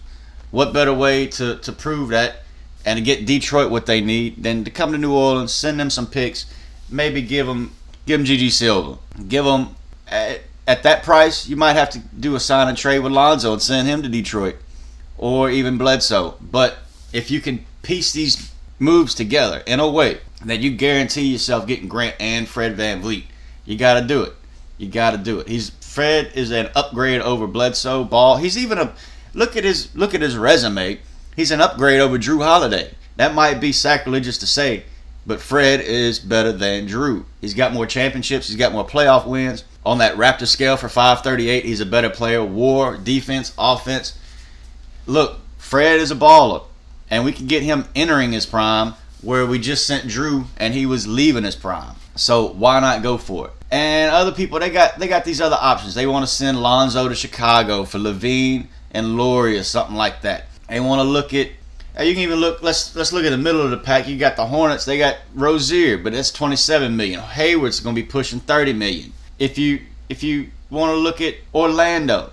What 0.51 0.73
better 0.73 0.93
way 0.93 1.27
to, 1.29 1.57
to 1.59 1.73
prove 1.73 2.09
that 2.11 2.43
and 2.85 2.97
to 2.97 3.03
get 3.05 3.27
Detroit 3.27 3.71
what 3.71 3.87
they 3.87 4.01
need 4.01 4.43
than 4.43 4.65
to 4.65 4.71
come 4.71 4.93
to 4.93 4.99
New 4.99 5.13
Orleans, 5.13 5.53
send 5.53 5.79
them 5.79 5.91
some 5.91 6.07
picks, 6.07 6.47
maybe 6.89 7.23
give 7.23 7.47
them 7.47 7.75
give 8.07 8.19
them 8.19 8.27
GG 8.27 8.51
Silva, 8.51 8.99
give 9.29 9.45
them 9.45 9.77
at, 10.09 10.41
at 10.67 10.83
that 10.83 11.03
price 11.03 11.47
you 11.49 11.57
might 11.57 11.75
have 11.75 11.91
to 11.91 11.99
do 11.99 12.35
a 12.35 12.41
sign 12.41 12.69
and 12.69 12.77
trade 12.77 13.01
with 13.01 13.13
Lonzo 13.13 13.53
and 13.53 13.63
send 13.63 13.87
him 13.87 14.03
to 14.03 14.09
Detroit, 14.09 14.57
or 15.19 15.51
even 15.51 15.79
Bledsoe. 15.79 16.37
But 16.41 16.79
if 17.13 17.31
you 17.31 17.41
can 17.41 17.65
piece 17.83 18.13
these 18.13 18.53
moves 18.79 19.15
together 19.15 19.63
in 19.67 19.79
a 19.79 19.89
way 19.89 20.21
that 20.45 20.61
you 20.61 20.71
guarantee 20.71 21.33
yourself 21.33 21.67
getting 21.67 21.89
Grant 21.89 22.17
and 22.19 22.49
Fred 22.49 22.77
Van 22.77 23.03
VanVleet, 23.03 23.25
you 23.67 23.77
got 23.77 24.01
to 24.01 24.07
do 24.07 24.23
it. 24.23 24.33
You 24.81 24.89
got 24.89 25.11
to 25.11 25.19
do 25.19 25.41
it. 25.41 25.49
He's 25.49 25.69
Fred 25.69 26.33
is 26.35 26.51
an 26.51 26.71
upgrade 26.75 27.21
over 27.21 27.47
Bledsoe. 27.47 28.03
Ball. 28.03 28.39
He's 28.39 28.57
even 28.57 28.79
a 28.79 28.95
look 29.35 29.55
at 29.55 29.63
his 29.63 29.95
look 29.95 30.15
at 30.15 30.23
his 30.23 30.39
resume. 30.39 31.01
He's 31.37 31.51
an 31.51 31.61
upgrade 31.61 32.01
over 32.01 32.19
Jrue 32.19 32.43
Holiday. 32.43 32.95
That 33.17 33.35
might 33.35 33.61
be 33.61 33.73
sacrilegious 33.73 34.39
to 34.39 34.47
say, 34.47 34.85
but 35.27 35.43
Fred 35.43 35.83
is 35.83 36.19
better 36.19 36.51
than 36.51 36.87
Drew. 36.87 37.27
He's 37.43 37.53
got 37.53 37.75
more 37.75 37.85
championships. 37.85 38.49
He's 38.49 38.57
got 38.57 38.73
more 38.73 38.87
playoff 38.87 39.27
wins. 39.27 39.65
On 39.85 39.99
that 39.99 40.17
Raptor 40.17 40.47
scale 40.47 40.79
for 40.79 40.89
538, 40.89 41.67
he's 41.67 41.81
a 41.81 41.87
better 41.87 42.09
player. 42.09 42.43
War, 42.43 42.97
defense, 42.97 43.53
offense. 43.59 44.19
Look, 45.07 45.41
Fred 45.59 46.01
is 46.01 46.11
a 46.11 46.17
baller, 46.17 46.65
and 47.11 47.27
we 47.27 47.33
can 47.33 47.47
get 47.47 47.63
him 47.63 47.85
entering 47.95 48.33
his 48.33 48.47
prime 48.47 48.95
where 49.21 49.45
we 49.45 49.59
just 49.59 49.87
sent 49.87 50.09
Drew 50.09 50.47
and 50.57 50.73
he 50.73 50.87
was 50.87 51.07
leaving 51.07 51.45
his 51.45 51.57
prime. 51.57 51.97
So 52.17 52.47
why 52.47 52.81
not 52.81 53.03
go 53.03 53.19
for 53.19 53.49
it? 53.49 53.53
And 53.71 54.13
other 54.13 54.33
people, 54.33 54.59
they 54.59 54.71
got 54.71 54.99
they 54.99 55.07
got 55.07 55.25
these 55.25 55.41
other 55.41 55.59
options. 55.61 55.95
They 55.95 56.07
want 56.07 56.25
to 56.25 56.33
send 56.33 56.61
Lonzo 56.61 57.09
to 57.09 57.15
Chicago 57.15 57.85
for 57.85 57.99
LaVine 57.99 58.67
and 58.91 59.17
Lauri 59.17 59.57
or 59.57 59.63
something 59.63 59.97
like 59.97 60.23
that. 60.23 60.47
They 60.69 60.81
want 60.81 61.01
to 61.01 61.05
look 61.05 61.33
at. 61.35 61.49
You 62.01 62.15
can 62.15 62.23
even 62.23 62.41
look. 62.41 62.63
Let's 62.63 62.97
let's 62.97 63.13
look 63.13 63.25
at 63.25 63.31
the 63.31 63.39
middle 63.39 63.63
of 63.63 63.71
the 63.71 63.77
pack. 63.77 64.09
You 64.09 64.19
got 64.19 64.37
the 64.37 64.47
Hornets. 64.47 64.85
They 64.85 64.99
got 64.99 65.19
Rozier, 65.35 65.99
but 65.99 66.13
that's 66.13 66.31
27 66.33 66.97
million. 66.97 67.21
Hayward's 67.21 67.81
going 67.81 67.95
to 67.95 68.03
be 68.03 68.07
pushing 68.07 68.41
30 68.41 68.73
million. 68.73 69.13
If 69.39 69.59
you 69.59 69.81
if 70.09 70.23
you 70.23 70.51
want 70.71 70.91
to 70.91 70.97
look 70.97 71.21
at 71.21 71.35
Orlando, 71.55 72.33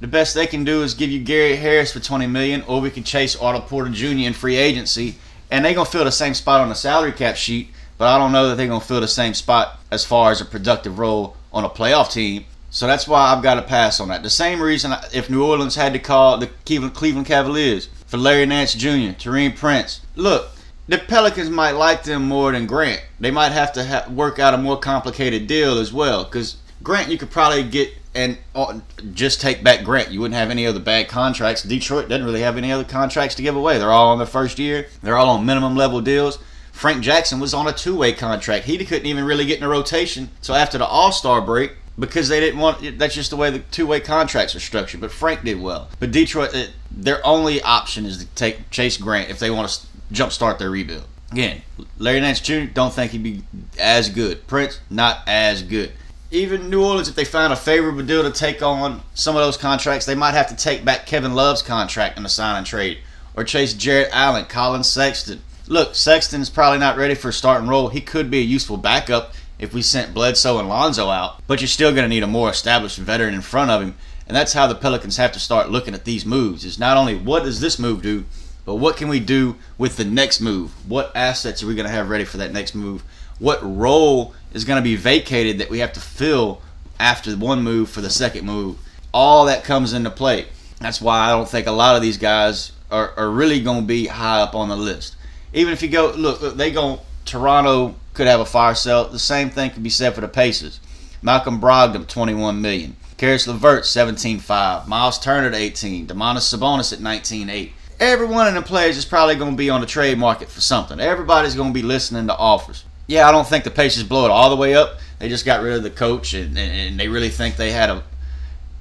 the 0.00 0.06
best 0.06 0.34
they 0.34 0.46
can 0.46 0.64
do 0.64 0.82
is 0.82 0.94
give 0.94 1.10
you 1.10 1.20
Gary 1.20 1.56
Harris 1.56 1.92
for 1.92 2.00
20 2.00 2.26
million, 2.26 2.62
or 2.62 2.80
we 2.80 2.90
can 2.90 3.02
chase 3.02 3.36
Otto 3.36 3.60
Porter 3.60 3.90
Jr. 3.90 4.26
in 4.26 4.34
free 4.34 4.56
agency, 4.56 5.16
and 5.50 5.64
they're 5.64 5.74
gonna 5.74 5.86
fill 5.86 6.04
the 6.04 6.12
same 6.12 6.34
spot 6.34 6.60
on 6.60 6.68
the 6.68 6.74
salary 6.74 7.12
cap 7.12 7.36
sheet. 7.36 7.70
But 7.98 8.08
I 8.08 8.18
don't 8.18 8.32
know 8.32 8.48
that 8.48 8.56
they're 8.56 8.68
gonna 8.68 8.80
fill 8.80 9.00
the 9.00 9.08
same 9.08 9.34
spot 9.34 9.78
as 9.90 10.04
far 10.04 10.30
as 10.30 10.40
a 10.40 10.44
productive 10.44 10.98
role 10.98 11.36
on 11.52 11.64
a 11.64 11.70
playoff 11.70 12.12
team. 12.12 12.44
So 12.70 12.86
that's 12.86 13.08
why 13.08 13.32
I've 13.32 13.42
got 13.42 13.54
to 13.54 13.62
pass 13.62 14.00
on 14.00 14.08
that. 14.08 14.22
The 14.22 14.28
same 14.28 14.60
reason 14.60 14.92
if 15.14 15.30
New 15.30 15.42
Orleans 15.42 15.76
had 15.76 15.94
to 15.94 15.98
call 15.98 16.36
the 16.36 16.48
Cleveland 16.66 17.24
Cavaliers 17.24 17.88
for 18.06 18.18
Larry 18.18 18.44
Nance 18.44 18.74
Jr., 18.74 19.16
Taurean 19.16 19.56
Prince. 19.56 20.02
Look, 20.14 20.50
the 20.86 20.98
Pelicans 20.98 21.48
might 21.48 21.70
like 21.72 22.02
them 22.04 22.28
more 22.28 22.52
than 22.52 22.66
Grant. 22.66 23.02
They 23.18 23.30
might 23.30 23.52
have 23.52 23.72
to 23.74 23.84
ha- 23.84 24.06
work 24.10 24.38
out 24.38 24.52
a 24.52 24.58
more 24.58 24.78
complicated 24.78 25.46
deal 25.46 25.78
as 25.78 25.92
well. 25.92 26.24
Because 26.24 26.56
Grant, 26.82 27.10
you 27.10 27.16
could 27.16 27.30
probably 27.30 27.62
get 27.62 27.94
and 28.14 28.38
uh, 28.54 28.80
just 29.12 29.40
take 29.40 29.62
back 29.62 29.84
Grant. 29.84 30.10
You 30.10 30.20
wouldn't 30.20 30.38
have 30.38 30.50
any 30.50 30.66
other 30.66 30.80
bad 30.80 31.08
contracts. 31.08 31.62
Detroit 31.62 32.08
doesn't 32.08 32.24
really 32.24 32.40
have 32.40 32.56
any 32.56 32.72
other 32.72 32.84
contracts 32.84 33.34
to 33.36 33.42
give 33.42 33.56
away. 33.56 33.78
They're 33.78 33.92
all 33.92 34.10
on 34.10 34.18
their 34.18 34.26
first 34.26 34.58
year. 34.58 34.86
They're 35.02 35.16
all 35.16 35.30
on 35.30 35.46
minimum 35.46 35.76
level 35.76 36.00
deals. 36.00 36.38
Frank 36.76 37.02
Jackson 37.02 37.40
was 37.40 37.54
on 37.54 37.66
a 37.66 37.72
two-way 37.72 38.12
contract. 38.12 38.66
He 38.66 38.76
couldn't 38.84 39.06
even 39.06 39.24
really 39.24 39.46
get 39.46 39.56
in 39.56 39.64
a 39.64 39.68
rotation. 39.68 40.28
So 40.42 40.52
after 40.52 40.76
the 40.76 40.84
All-Star 40.84 41.40
break, 41.40 41.72
because 41.98 42.28
they 42.28 42.38
didn't 42.38 42.60
want 42.60 42.98
that's 42.98 43.14
just 43.14 43.30
the 43.30 43.36
way 43.36 43.48
the 43.50 43.60
two-way 43.60 44.00
contracts 44.00 44.54
are 44.54 44.60
structured. 44.60 45.00
But 45.00 45.10
Frank 45.10 45.42
did 45.42 45.58
well. 45.58 45.88
But 45.98 46.12
Detroit, 46.12 46.54
it, 46.54 46.72
their 46.90 47.26
only 47.26 47.62
option 47.62 48.04
is 48.04 48.18
to 48.18 48.26
take 48.34 48.68
Chase 48.70 48.98
Grant 48.98 49.30
if 49.30 49.38
they 49.38 49.50
want 49.50 49.70
to 49.70 49.86
jumpstart 50.12 50.58
their 50.58 50.68
rebuild. 50.68 51.06
Again, 51.32 51.62
Larry 51.96 52.20
Nance 52.20 52.40
Jr. 52.40 52.64
don't 52.72 52.92
think 52.92 53.12
he'd 53.12 53.22
be 53.22 53.42
as 53.80 54.10
good. 54.10 54.46
Prince 54.46 54.78
not 54.90 55.20
as 55.26 55.62
good. 55.62 55.92
Even 56.30 56.68
New 56.68 56.84
Orleans, 56.84 57.08
if 57.08 57.14
they 57.14 57.24
find 57.24 57.54
a 57.54 57.56
favorable 57.56 58.02
deal 58.02 58.22
to 58.22 58.30
take 58.30 58.60
on 58.60 59.00
some 59.14 59.34
of 59.34 59.42
those 59.42 59.56
contracts, 59.56 60.04
they 60.04 60.14
might 60.14 60.34
have 60.34 60.48
to 60.48 60.56
take 60.56 60.84
back 60.84 61.06
Kevin 61.06 61.34
Love's 61.34 61.62
contract 61.62 62.18
in 62.18 62.22
the 62.22 62.28
sign 62.28 62.58
and 62.58 62.66
trade, 62.66 62.98
or 63.34 63.44
chase 63.44 63.72
Jarrett 63.72 64.10
Allen, 64.12 64.44
Collin 64.44 64.84
Sexton. 64.84 65.40
Look, 65.68 65.96
Sexton's 65.96 66.48
probably 66.48 66.78
not 66.78 66.96
ready 66.96 67.16
for 67.16 67.30
a 67.30 67.32
starting 67.32 67.68
role. 67.68 67.88
He 67.88 68.00
could 68.00 68.30
be 68.30 68.38
a 68.38 68.42
useful 68.42 68.76
backup 68.76 69.32
if 69.58 69.74
we 69.74 69.82
sent 69.82 70.14
Bledsoe 70.14 70.58
and 70.60 70.68
Lonzo 70.68 71.08
out, 71.08 71.40
but 71.48 71.60
you're 71.60 71.66
still 71.66 71.90
going 71.90 72.04
to 72.04 72.08
need 72.08 72.22
a 72.22 72.28
more 72.28 72.50
established 72.50 72.98
veteran 72.98 73.34
in 73.34 73.40
front 73.40 73.72
of 73.72 73.82
him. 73.82 73.96
And 74.28 74.36
that's 74.36 74.52
how 74.52 74.68
the 74.68 74.76
Pelicans 74.76 75.16
have 75.16 75.32
to 75.32 75.40
start 75.40 75.70
looking 75.70 75.94
at 75.94 76.04
these 76.04 76.24
moves. 76.24 76.64
Is 76.64 76.78
not 76.78 76.96
only 76.96 77.16
what 77.16 77.42
does 77.42 77.60
this 77.60 77.80
move 77.80 78.00
do, 78.00 78.24
but 78.64 78.76
what 78.76 78.96
can 78.96 79.08
we 79.08 79.18
do 79.18 79.56
with 79.76 79.96
the 79.96 80.04
next 80.04 80.40
move? 80.40 80.70
What 80.88 81.10
assets 81.16 81.64
are 81.64 81.66
we 81.66 81.74
going 81.74 81.86
to 81.86 81.92
have 81.92 82.10
ready 82.10 82.24
for 82.24 82.36
that 82.36 82.52
next 82.52 82.76
move? 82.76 83.02
What 83.40 83.58
role 83.62 84.34
is 84.52 84.64
going 84.64 84.80
to 84.80 84.88
be 84.88 84.94
vacated 84.94 85.58
that 85.58 85.70
we 85.70 85.80
have 85.80 85.92
to 85.94 86.00
fill 86.00 86.62
after 87.00 87.36
one 87.36 87.62
move 87.62 87.90
for 87.90 88.00
the 88.00 88.10
second 88.10 88.46
move? 88.46 88.78
All 89.12 89.46
that 89.46 89.64
comes 89.64 89.92
into 89.92 90.10
play. 90.10 90.46
That's 90.78 91.00
why 91.00 91.18
I 91.18 91.30
don't 91.30 91.48
think 91.48 91.66
a 91.66 91.72
lot 91.72 91.96
of 91.96 92.02
these 92.02 92.18
guys 92.18 92.70
are, 92.88 93.12
are 93.16 93.30
really 93.30 93.60
going 93.60 93.80
to 93.80 93.86
be 93.86 94.06
high 94.06 94.40
up 94.40 94.54
on 94.54 94.68
the 94.68 94.76
list. 94.76 95.16
Even 95.56 95.72
if 95.72 95.82
you 95.82 95.88
go, 95.88 96.12
look, 96.16 96.40
look 96.40 96.56
they 96.56 96.70
go, 96.70 97.00
Toronto 97.24 97.96
could 98.14 98.28
have 98.28 98.38
a 98.38 98.46
fire 98.46 98.76
sale. 98.76 99.08
The 99.08 99.18
same 99.18 99.50
thing 99.50 99.70
could 99.70 99.82
be 99.82 99.90
said 99.90 100.14
for 100.14 100.20
the 100.20 100.28
Pacers. 100.28 100.78
Malcolm 101.20 101.60
Brogdon, 101.60 102.06
21 102.06 102.60
million. 102.60 102.96
Caris 103.16 103.48
LeVert, 103.48 103.82
17.5. 103.82 104.86
Miles 104.86 105.18
Turner 105.18 105.48
at 105.48 105.54
18. 105.54 106.06
Domantas 106.06 106.54
Sabonis 106.56 106.92
at 106.92 107.00
19.8 107.00 107.72
every 108.00 108.26
one 108.26 108.46
of 108.46 108.54
them 108.54 108.62
players 108.62 108.96
is 108.96 109.04
probably 109.04 109.34
going 109.36 109.52
to 109.52 109.56
be 109.56 109.70
on 109.70 109.80
the 109.80 109.86
trade 109.86 110.18
market 110.18 110.48
for 110.48 110.60
something. 110.60 111.00
Everybody's 111.00 111.54
going 111.54 111.70
to 111.70 111.74
be 111.74 111.82
listening 111.82 112.26
to 112.26 112.36
offers. 112.36 112.84
Yeah, 113.06 113.28
I 113.28 113.32
don't 113.32 113.46
think 113.46 113.64
the 113.64 113.70
Pacers 113.70 114.04
blow 114.04 114.24
it 114.24 114.30
all 114.30 114.50
the 114.50 114.56
way 114.56 114.74
up. 114.74 114.98
They 115.18 115.28
just 115.28 115.44
got 115.44 115.62
rid 115.62 115.74
of 115.74 115.82
the 115.82 115.90
coach, 115.90 116.34
and, 116.34 116.58
and 116.58 116.98
they 116.98 117.08
really 117.08 117.28
think 117.28 117.56
they 117.56 117.72
had 117.72 117.90
a 117.90 118.02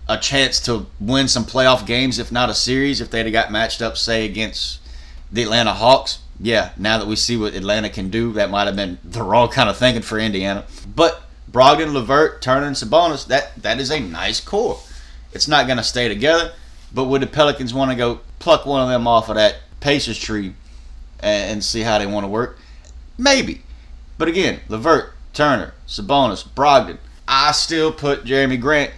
a 0.08 0.20
chance 0.20 0.60
to 0.60 0.86
win 1.00 1.28
some 1.28 1.44
playoff 1.44 1.84
games, 1.84 2.20
if 2.20 2.32
not 2.32 2.48
a 2.48 2.54
series, 2.54 3.02
if 3.02 3.10
they'd 3.10 3.26
have 3.26 3.34
got 3.34 3.52
matched 3.52 3.82
up, 3.82 3.98
say, 3.98 4.24
against 4.24 4.80
the 5.32 5.42
Atlanta 5.42 5.74
Hawks. 5.74 6.20
Yeah, 6.40 6.72
now 6.78 6.98
that 6.98 7.08
we 7.08 7.16
see 7.16 7.38
what 7.38 7.54
Atlanta 7.54 7.90
can 7.90 8.10
do, 8.10 8.34
that 8.34 8.50
might 8.50 8.68
have 8.68 8.76
been 8.76 8.98
the 9.04 9.24
wrong 9.24 9.50
kind 9.50 9.70
of 9.70 9.78
thinking 9.78 10.02
for 10.02 10.20
Indiana. 10.20 10.66
But 10.94 11.24
Brogdon, 11.50 11.94
LeVert, 11.94 12.42
Turner, 12.42 12.68
and 12.68 12.76
Sabonis, 12.76 13.28
that, 13.28 13.56
that 13.62 13.80
is 13.80 13.90
a 13.90 14.00
nice 14.00 14.42
core. 14.42 14.80
It's 15.32 15.48
not 15.48 15.68
going 15.68 15.78
to 15.78 15.84
stay 15.84 16.08
together. 16.08 16.54
But 16.94 17.06
would 17.06 17.22
the 17.22 17.28
Pelicans 17.28 17.74
want 17.74 17.92
to 17.92 17.98
go 17.98 18.22
pluck 18.40 18.66
one 18.66 18.82
of 18.82 18.90
them 18.90 19.08
off 19.08 19.30
of 19.30 19.36
that 19.36 19.58
Pacers 19.80 20.18
tree 20.18 20.54
and, 21.20 21.52
and 21.52 21.64
see 21.64 21.82
how 21.82 22.00
they 22.00 22.06
want 22.06 22.24
to 22.24 22.30
work? 22.30 22.58
Maybe. 23.18 23.62
But 24.18 24.28
again, 24.28 24.62
LeVert, 24.70 25.14
Turner, 25.34 25.74
Sabonis, 25.88 26.48
Brogdon. 26.48 26.98
I 27.28 27.52
still 27.52 27.92
put 27.92 28.24
Jerami 28.24 28.60
Grant 28.60 28.92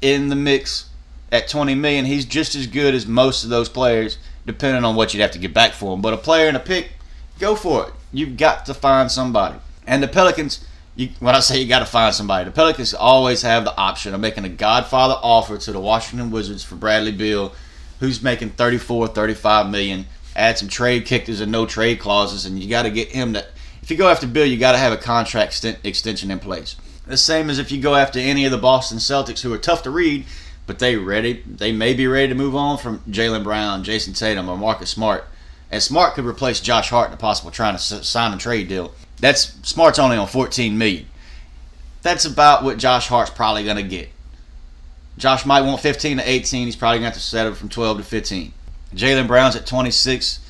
in 0.00 0.28
the 0.28 0.36
mix 0.36 0.88
at 1.30 1.48
20 1.48 1.74
million. 1.74 2.04
He's 2.04 2.24
just 2.24 2.54
as 2.54 2.66
good 2.66 2.94
as 2.94 3.06
most 3.06 3.44
of 3.44 3.50
those 3.50 3.68
players, 3.68 4.18
depending 4.46 4.84
on 4.84 4.94
what 4.94 5.12
you'd 5.12 5.20
have 5.20 5.32
to 5.32 5.38
get 5.38 5.52
back 5.52 5.72
for 5.72 5.92
him. 5.92 6.00
But 6.00 6.14
a 6.14 6.18
player 6.18 6.48
and 6.48 6.56
a 6.56 6.60
pick, 6.60 6.92
go 7.38 7.54
for 7.54 7.88
it. 7.88 7.94
You've 8.12 8.36
got 8.36 8.64
to 8.66 8.74
find 8.74 9.10
somebody. 9.10 9.56
And 9.86 10.02
the 10.02 10.08
Pelicans, 10.08 10.64
you, 10.94 11.10
when 11.20 11.34
I 11.34 11.40
say 11.40 11.60
you 11.60 11.68
got 11.68 11.80
to 11.80 11.86
find 11.86 12.14
somebody, 12.14 12.44
the 12.44 12.52
Pelicans 12.52 12.94
always 12.94 13.42
have 13.42 13.64
the 13.64 13.76
option 13.76 14.14
of 14.14 14.20
making 14.20 14.44
a 14.44 14.48
Godfather 14.48 15.16
offer 15.22 15.58
to 15.58 15.72
the 15.72 15.80
Washington 15.80 16.30
Wizards 16.30 16.64
for 16.64 16.76
Bradley 16.76 17.12
Beal, 17.12 17.52
who's 18.00 18.22
making 18.22 18.50
34, 18.50 19.08
35 19.08 19.70
million. 19.70 20.06
Add 20.34 20.58
some 20.58 20.68
trade 20.68 21.06
kickers 21.06 21.40
and 21.40 21.50
no 21.50 21.66
trade 21.66 21.98
clauses, 21.98 22.46
and 22.46 22.62
you 22.62 22.68
got 22.68 22.82
to 22.82 22.90
get 22.90 23.08
him 23.08 23.32
to. 23.34 23.44
If 23.82 23.90
you 23.90 23.96
go 23.96 24.08
after 24.08 24.26
Beal, 24.26 24.46
you 24.46 24.58
got 24.58 24.72
to 24.72 24.78
have 24.78 24.92
a 24.92 24.96
contract 24.96 25.64
extension 25.84 26.30
in 26.30 26.38
place. 26.38 26.76
The 27.06 27.16
same 27.16 27.48
as 27.50 27.58
if 27.58 27.70
you 27.70 27.80
go 27.80 27.94
after 27.94 28.18
any 28.18 28.44
of 28.44 28.50
the 28.50 28.58
Boston 28.58 28.98
Celtics, 28.98 29.42
who 29.42 29.52
are 29.52 29.58
tough 29.58 29.84
to 29.84 29.90
read, 29.90 30.26
but 30.66 30.78
they 30.78 30.96
ready. 30.96 31.42
They 31.46 31.72
may 31.72 31.94
be 31.94 32.06
ready 32.06 32.28
to 32.28 32.34
move 32.34 32.56
on 32.56 32.78
from 32.78 32.98
Jaylen 33.08 33.44
Brown, 33.44 33.84
Jayson 33.84 34.14
Tatum, 34.14 34.48
or 34.48 34.58
Marcus 34.58 34.90
Smart. 34.90 35.24
And 35.70 35.82
Smart 35.82 36.14
could 36.14 36.24
replace 36.24 36.60
Josh 36.60 36.90
Hart 36.90 37.08
in 37.08 37.14
a 37.14 37.16
possible 37.16 37.50
trying 37.50 37.76
to 37.76 37.80
sign 37.80 38.32
a 38.32 38.38
trade 38.38 38.68
deal. 38.68 38.92
That's 39.18 39.56
Smart's 39.62 39.98
only 39.98 40.16
on 40.16 40.26
14 40.26 40.76
million. 40.76 41.06
That's 42.02 42.24
about 42.24 42.62
what 42.62 42.78
Josh 42.78 43.08
Hart's 43.08 43.30
probably 43.30 43.64
going 43.64 43.76
to 43.76 43.82
get. 43.82 44.10
Josh 45.18 45.46
might 45.46 45.62
want 45.62 45.80
15 45.80 46.18
to 46.18 46.28
18. 46.28 46.66
He's 46.66 46.76
probably 46.76 46.98
going 46.98 47.10
to 47.10 47.14
have 47.14 47.14
to 47.14 47.20
settle 47.20 47.54
from 47.54 47.68
12 47.68 47.98
to 47.98 48.04
15. 48.04 48.52
Jaylen 48.94 49.26
Brown's 49.26 49.56
at 49.56 49.66
26. 49.66 50.40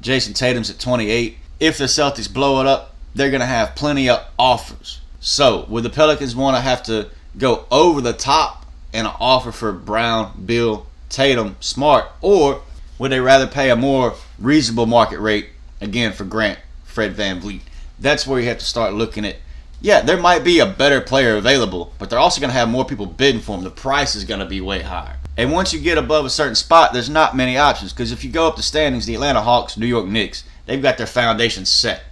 Jayson 0.00 0.34
Tatum's 0.34 0.70
at 0.70 0.78
28. 0.78 1.36
If 1.60 1.78
the 1.78 1.84
Celtics 1.84 2.32
blow 2.32 2.60
it 2.60 2.66
up, 2.66 2.94
they're 3.14 3.30
going 3.30 3.40
to 3.40 3.46
have 3.46 3.74
plenty 3.74 4.08
of 4.08 4.24
offers. 4.38 5.00
So, 5.20 5.66
would 5.68 5.84
the 5.84 5.90
Pelicans 5.90 6.34
want 6.34 6.56
to 6.56 6.60
have 6.60 6.82
to 6.84 7.10
go 7.38 7.66
over 7.70 8.00
the 8.00 8.12
top 8.12 8.61
in 8.92 9.06
an 9.06 9.12
offer 9.18 9.52
for 9.52 9.72
Brown, 9.72 10.44
Beal, 10.44 10.86
Tatum, 11.08 11.56
Smart, 11.60 12.06
or 12.20 12.62
would 12.98 13.12
they 13.12 13.20
rather 13.20 13.46
pay 13.46 13.70
a 13.70 13.76
more 13.76 14.14
reasonable 14.38 14.86
market 14.86 15.18
rate 15.20 15.48
again 15.80 16.12
for 16.12 16.24
Grant, 16.24 16.58
Fred 16.84 17.14
VanVleet? 17.14 17.60
that's 18.02 18.26
where 18.26 18.40
you 18.40 18.48
have 18.48 18.58
to 18.58 18.64
start 18.64 18.92
looking 18.92 19.24
at 19.24 19.36
yeah, 19.80 20.00
there 20.00 20.16
might 20.16 20.44
be 20.44 20.60
a 20.60 20.66
better 20.66 21.00
player 21.00 21.34
available, 21.34 21.92
but 21.98 22.08
they're 22.08 22.18
also 22.18 22.40
going 22.40 22.52
to 22.52 22.56
have 22.56 22.68
more 22.68 22.84
people 22.84 23.04
bidding 23.04 23.40
for 23.40 23.58
him. 23.58 23.64
The 23.64 23.70
price 23.70 24.14
is 24.14 24.22
going 24.22 24.38
to 24.38 24.46
be 24.46 24.60
way 24.60 24.80
higher. 24.80 25.16
And 25.36 25.50
once 25.50 25.72
you 25.72 25.80
get 25.80 25.98
above 25.98 26.24
a 26.24 26.30
certain 26.30 26.54
spot, 26.54 26.92
there's 26.92 27.10
not 27.10 27.34
many 27.34 27.58
options 27.58 27.92
because 27.92 28.12
if 28.12 28.22
you 28.22 28.30
go 28.30 28.46
up 28.46 28.54
the 28.54 28.62
standings, 28.62 29.06
the 29.06 29.14
Atlanta 29.14 29.40
Hawks, 29.40 29.76
New 29.76 29.86
York 29.86 30.06
Knicks, 30.06 30.44
they've 30.66 30.80
got 30.80 30.98
their 30.98 31.06
foundation 31.08 31.64
set. 31.64 32.04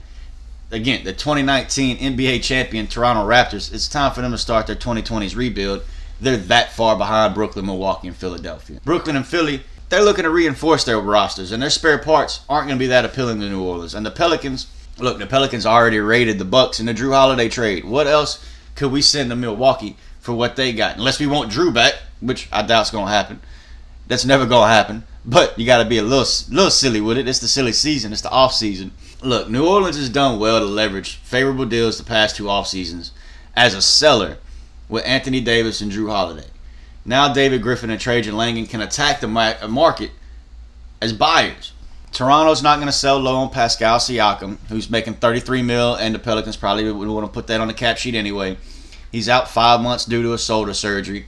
Again, 0.72 1.04
the 1.04 1.12
2019 1.12 1.98
NBA 1.98 2.42
champion 2.42 2.88
Toronto 2.88 3.24
Raptors, 3.24 3.72
it's 3.72 3.86
time 3.86 4.12
for 4.12 4.20
them 4.20 4.32
to 4.32 4.38
start 4.38 4.66
their 4.66 4.74
2020s 4.74 5.36
rebuild. 5.36 5.82
They're 6.20 6.36
that 6.36 6.72
far 6.72 6.96
behind 6.96 7.34
Brooklyn, 7.34 7.66
Milwaukee, 7.66 8.08
and 8.08 8.16
Philadelphia. 8.16 8.80
Brooklyn 8.84 9.16
and 9.16 9.26
Philly, 9.26 9.62
they're 9.88 10.04
looking 10.04 10.24
to 10.24 10.30
reinforce 10.30 10.84
their 10.84 11.00
rosters, 11.00 11.52
and 11.52 11.62
their 11.62 11.70
spare 11.70 11.98
parts 11.98 12.40
aren't 12.48 12.68
going 12.68 12.78
to 12.78 12.82
be 12.82 12.88
that 12.88 13.04
appealing 13.04 13.40
to 13.40 13.48
New 13.48 13.62
Orleans. 13.62 13.94
And 13.94 14.04
the 14.04 14.10
Pelicans, 14.10 14.66
Look, 15.00 15.18
the 15.18 15.26
Pelicans 15.26 15.64
already 15.64 15.98
raided 15.98 16.38
the 16.38 16.44
Bucks 16.44 16.78
in 16.78 16.84
the 16.84 16.92
Jrue 16.92 17.14
Holiday 17.14 17.48
trade. 17.48 17.84
What 17.86 18.06
else 18.06 18.44
could 18.74 18.92
we 18.92 19.00
send 19.00 19.30
to 19.30 19.36
Milwaukee 19.36 19.96
for 20.20 20.34
what 20.34 20.56
they 20.56 20.74
got? 20.74 20.98
Unless 20.98 21.18
we 21.18 21.26
want 21.26 21.50
Drew 21.50 21.72
back, 21.72 21.94
which 22.20 22.48
I 22.52 22.62
doubt's 22.62 22.90
gonna 22.90 23.10
happen. 23.10 23.40
That's 24.08 24.26
never 24.26 24.44
gonna 24.44 24.70
happen. 24.70 25.04
But 25.24 25.58
you 25.58 25.64
got 25.64 25.82
to 25.82 25.88
be 25.88 25.98
a 25.98 26.02
little, 26.02 26.26
little 26.54 26.70
silly 26.70 27.00
with 27.00 27.18
it. 27.18 27.28
It's 27.28 27.38
the 27.38 27.48
silly 27.48 27.72
season. 27.72 28.12
It's 28.12 28.22
the 28.22 28.30
off 28.30 28.54
season. 28.54 28.92
Look, 29.22 29.48
New 29.48 29.66
Orleans 29.66 29.96
has 29.96 30.08
done 30.08 30.38
well 30.38 30.58
to 30.58 30.64
leverage 30.66 31.16
favorable 31.16 31.66
deals 31.66 31.98
the 31.98 32.04
past 32.04 32.36
two 32.36 32.48
off 32.48 32.66
seasons 32.66 33.12
as 33.54 33.74
a 33.74 33.82
seller 33.82 34.38
with 34.90 35.06
Anthony 35.06 35.40
Davis 35.40 35.80
and 35.80 35.90
Jrue 35.90 36.10
Holiday. 36.10 36.48
Now 37.04 37.32
David 37.32 37.62
Griffin 37.62 37.90
and 37.90 38.00
Trajan 38.00 38.36
Langdon 38.36 38.66
can 38.66 38.82
attack 38.82 39.20
the 39.20 39.28
uh, 39.28 39.68
market 39.68 40.10
as 41.00 41.12
buyers. 41.14 41.72
Toronto's 42.12 42.62
not 42.62 42.76
going 42.76 42.88
to 42.88 42.92
sell 42.92 43.18
low 43.18 43.36
on 43.36 43.50
Pascal 43.50 43.98
Siakam, 43.98 44.58
who's 44.68 44.90
making 44.90 45.14
33 45.14 45.62
mil, 45.62 45.94
and 45.94 46.14
the 46.14 46.18
Pelicans 46.18 46.56
probably 46.56 46.90
would 46.90 47.08
want 47.08 47.24
to 47.24 47.32
put 47.32 47.46
that 47.46 47.60
on 47.60 47.68
the 47.68 47.74
cap 47.74 47.96
sheet 47.96 48.14
anyway. 48.16 48.58
He's 49.12 49.28
out 49.28 49.48
five 49.48 49.80
months 49.80 50.04
due 50.04 50.22
to 50.22 50.32
a 50.32 50.38
shoulder 50.38 50.74
surgery. 50.74 51.26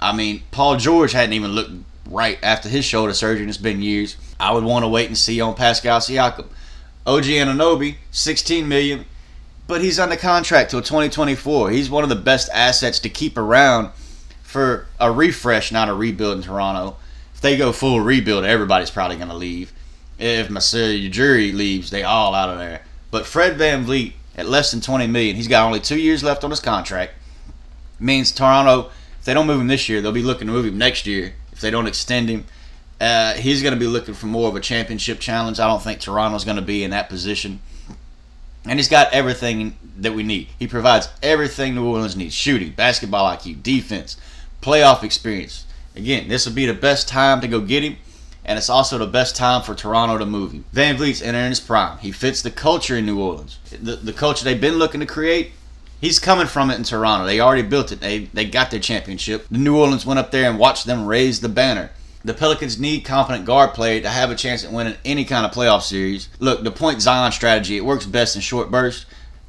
I 0.00 0.14
mean, 0.14 0.42
Paul 0.52 0.76
George 0.76 1.12
hadn't 1.12 1.32
even 1.32 1.50
looked 1.50 1.72
right 2.08 2.38
after 2.42 2.68
his 2.68 2.84
shoulder 2.84 3.12
surgery, 3.12 3.42
and 3.42 3.48
it's 3.48 3.58
been 3.58 3.82
years. 3.82 4.16
I 4.38 4.52
would 4.52 4.64
want 4.64 4.84
to 4.84 4.88
wait 4.88 5.08
and 5.08 5.18
see 5.18 5.40
on 5.40 5.54
Pascal 5.54 5.98
Siakam. 5.98 6.46
OG 7.06 7.24
Anunoby, 7.24 7.96
16 8.12 8.66
million, 8.68 9.04
but 9.66 9.80
he's 9.80 9.98
under 9.98 10.16
contract 10.16 10.70
till 10.70 10.82
2024. 10.82 11.70
He's 11.70 11.88
one 11.88 12.02
of 12.02 12.08
the 12.08 12.16
best 12.16 12.48
assets 12.52 12.98
to 13.00 13.08
keep 13.08 13.38
around 13.38 13.90
for 14.42 14.86
a 15.00 15.10
refresh, 15.10 15.72
not 15.72 15.88
a 15.88 15.94
rebuild 15.94 16.36
in 16.36 16.42
Toronto. 16.42 16.96
If 17.34 17.40
they 17.40 17.56
go 17.56 17.72
full 17.72 18.00
rebuild, 18.00 18.44
everybody's 18.44 18.90
probably 18.90 19.16
going 19.16 19.28
to 19.28 19.34
leave. 19.34 19.72
If 20.18 20.50
Masai 20.50 21.10
Ujiri 21.10 21.52
leaves, 21.52 21.90
they 21.90 22.02
all 22.02 22.34
out 22.34 22.50
of 22.50 22.58
there. 22.58 22.82
But 23.10 23.26
Fred 23.26 23.56
Van 23.56 23.84
VanVleet 23.84 24.12
at 24.36 24.46
less 24.46 24.70
than 24.70 24.80
20 24.80 25.06
million, 25.06 25.36
he's 25.36 25.48
got 25.48 25.66
only 25.66 25.80
two 25.80 25.98
years 25.98 26.22
left 26.22 26.44
on 26.44 26.50
his 26.50 26.60
contract. 26.60 27.14
Means 27.98 28.32
Toronto, 28.32 28.90
if 29.18 29.24
they 29.24 29.34
don't 29.34 29.46
move 29.46 29.60
him 29.60 29.68
this 29.68 29.88
year, 29.88 30.00
they'll 30.00 30.12
be 30.12 30.22
looking 30.22 30.46
to 30.46 30.52
move 30.52 30.66
him 30.66 30.78
next 30.78 31.06
year. 31.06 31.34
If 31.52 31.60
they 31.60 31.70
don't 31.70 31.86
extend 31.86 32.28
him, 32.28 32.44
uh, 33.00 33.34
he's 33.34 33.62
going 33.62 33.74
to 33.74 33.80
be 33.80 33.86
looking 33.86 34.14
for 34.14 34.26
more 34.26 34.48
of 34.48 34.56
a 34.56 34.60
championship 34.60 35.20
challenge. 35.20 35.58
I 35.58 35.66
don't 35.66 35.82
think 35.82 36.00
Toronto's 36.00 36.44
going 36.44 36.56
to 36.56 36.62
be 36.62 36.84
in 36.84 36.90
that 36.90 37.08
position. 37.08 37.60
And 38.66 38.78
he's 38.78 38.88
got 38.88 39.12
everything 39.12 39.76
that 39.98 40.14
we 40.14 40.22
need. 40.22 40.48
He 40.58 40.66
provides 40.66 41.08
everything 41.22 41.74
New 41.74 41.86
Orleans 41.86 42.16
needs 42.16 42.34
shooting, 42.34 42.72
basketball 42.72 43.26
IQ, 43.36 43.62
defense, 43.62 44.16
playoff 44.62 45.02
experience. 45.02 45.66
Again, 45.94 46.28
this 46.28 46.46
would 46.46 46.54
be 46.54 46.66
the 46.66 46.74
best 46.74 47.06
time 47.06 47.40
to 47.40 47.48
go 47.48 47.60
get 47.60 47.84
him, 47.84 47.96
and 48.44 48.58
it's 48.58 48.70
also 48.70 48.98
the 48.98 49.06
best 49.06 49.36
time 49.36 49.62
for 49.62 49.74
Toronto 49.74 50.18
to 50.18 50.26
move 50.26 50.52
him. 50.52 50.64
VanVleet's 50.74 51.22
entering 51.22 51.50
his 51.50 51.60
prime. 51.60 51.98
He 51.98 52.10
fits 52.10 52.42
the 52.42 52.50
culture 52.50 52.96
in 52.96 53.06
New 53.06 53.20
Orleans. 53.20 53.58
The, 53.70 53.96
the 53.96 54.12
culture 54.12 54.44
they've 54.44 54.60
been 54.60 54.78
looking 54.78 55.00
to 55.00 55.06
create, 55.06 55.52
he's 56.00 56.18
coming 56.18 56.46
from 56.46 56.70
it 56.70 56.76
in 56.76 56.84
Toronto. 56.84 57.26
They 57.26 57.40
already 57.40 57.62
built 57.62 57.92
it, 57.92 58.00
they, 58.00 58.24
they 58.26 58.46
got 58.46 58.70
their 58.70 58.80
championship. 58.80 59.46
The 59.50 59.58
New 59.58 59.78
Orleans 59.78 60.06
went 60.06 60.18
up 60.18 60.30
there 60.30 60.48
and 60.50 60.58
watched 60.58 60.86
them 60.86 61.06
raise 61.06 61.40
the 61.40 61.48
banner 61.48 61.90
the 62.24 62.34
Pelicans 62.34 62.80
need 62.80 63.04
competent 63.04 63.44
guard 63.44 63.74
play 63.74 64.00
to 64.00 64.08
have 64.08 64.30
a 64.30 64.34
chance 64.34 64.64
at 64.64 64.72
winning 64.72 64.96
any 65.04 65.24
kind 65.24 65.44
of 65.44 65.52
playoff 65.52 65.82
series. 65.82 66.28
Look, 66.38 66.64
the 66.64 66.70
point 66.70 67.02
Zion 67.02 67.32
strategy, 67.32 67.76
it 67.76 67.84
works 67.84 68.06
best 68.06 68.34
in 68.34 68.40
short 68.40 68.70
bursts 68.70 69.04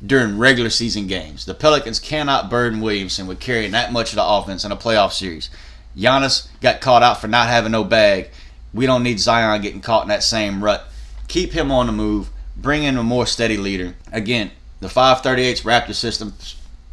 during 0.05 0.37
regular 0.37 0.69
season 0.69 1.07
games. 1.07 1.45
The 1.45 1.53
Pelicans 1.53 1.99
cannot 1.99 2.49
burden 2.49 2.81
Williamson 2.81 3.27
with 3.27 3.39
carrying 3.39 3.71
that 3.71 3.93
much 3.93 4.09
of 4.09 4.17
the 4.17 4.25
offense 4.25 4.65
in 4.65 4.73
a 4.73 4.77
playoff 4.77 5.13
series. 5.13 5.49
Giannis 5.95 6.49
got 6.59 6.81
caught 6.81 7.01
out 7.01 7.21
for 7.21 7.29
not 7.29 7.47
having 7.47 7.71
no 7.71 7.85
bag. 7.85 8.29
We 8.73 8.85
don't 8.85 9.03
need 9.03 9.21
Zion 9.21 9.61
getting 9.61 9.79
caught 9.79 10.03
in 10.03 10.09
that 10.09 10.23
same 10.23 10.61
rut. 10.61 10.85
Keep 11.29 11.53
him 11.53 11.71
on 11.71 11.85
the 11.87 11.93
move. 11.93 12.29
Bring 12.57 12.83
in 12.83 12.97
a 12.97 13.03
more 13.03 13.25
steady 13.25 13.55
leader. 13.55 13.95
Again, 14.11 14.51
the 14.81 14.87
538's 14.87 15.61
Raptor 15.61 15.93
system 15.93 16.33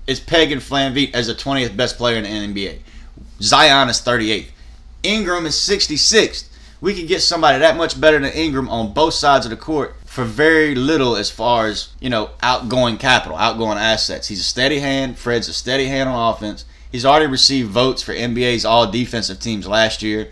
is 0.06 0.20
pegging 0.20 0.58
VanVleet 0.58 1.12
as 1.12 1.26
the 1.26 1.34
20th 1.34 1.76
best 1.76 1.96
player 1.96 2.16
in 2.16 2.22
the 2.22 2.28
NBA. 2.28 2.78
Zion 3.40 3.88
is 3.88 4.00
38th. 4.00 4.51
Ingram 5.02 5.47
is 5.47 5.54
66th. 5.54 6.49
We 6.80 6.94
could 6.94 7.09
get 7.09 7.23
somebody 7.23 7.59
that 7.59 7.76
much 7.76 8.00
better 8.00 8.18
than 8.18 8.32
Ingram 8.32 8.68
on 8.68 8.92
both 8.92 9.14
sides 9.14 9.47
of 9.47 9.50
the 9.50 9.56
court 9.56 9.94
for 10.04 10.25
very 10.25 10.75
little 10.75 11.16
as 11.16 11.30
far 11.30 11.66
as, 11.66 11.88
you 12.00 12.11
know, 12.11 12.30
outgoing 12.42 12.99
capital, 12.99 13.37
outgoing 13.37 13.78
assets. 13.78 14.28
He's 14.28 14.40
a 14.40 14.44
steady 14.44 14.80
hand. 14.80 15.18
Fred's 15.18 15.49
a 15.49 15.52
steady 15.52 15.87
hand 15.87 16.09
on 16.09 16.35
offense. 16.35 16.64
He's 16.90 17.06
already 17.06 17.26
received 17.26 17.71
votes 17.71 18.02
for 18.02 18.12
NBA's 18.12 18.64
all 18.64 18.90
defensive 18.90 19.40
teams 19.40 19.66
last 19.66 20.02
year. 20.02 20.30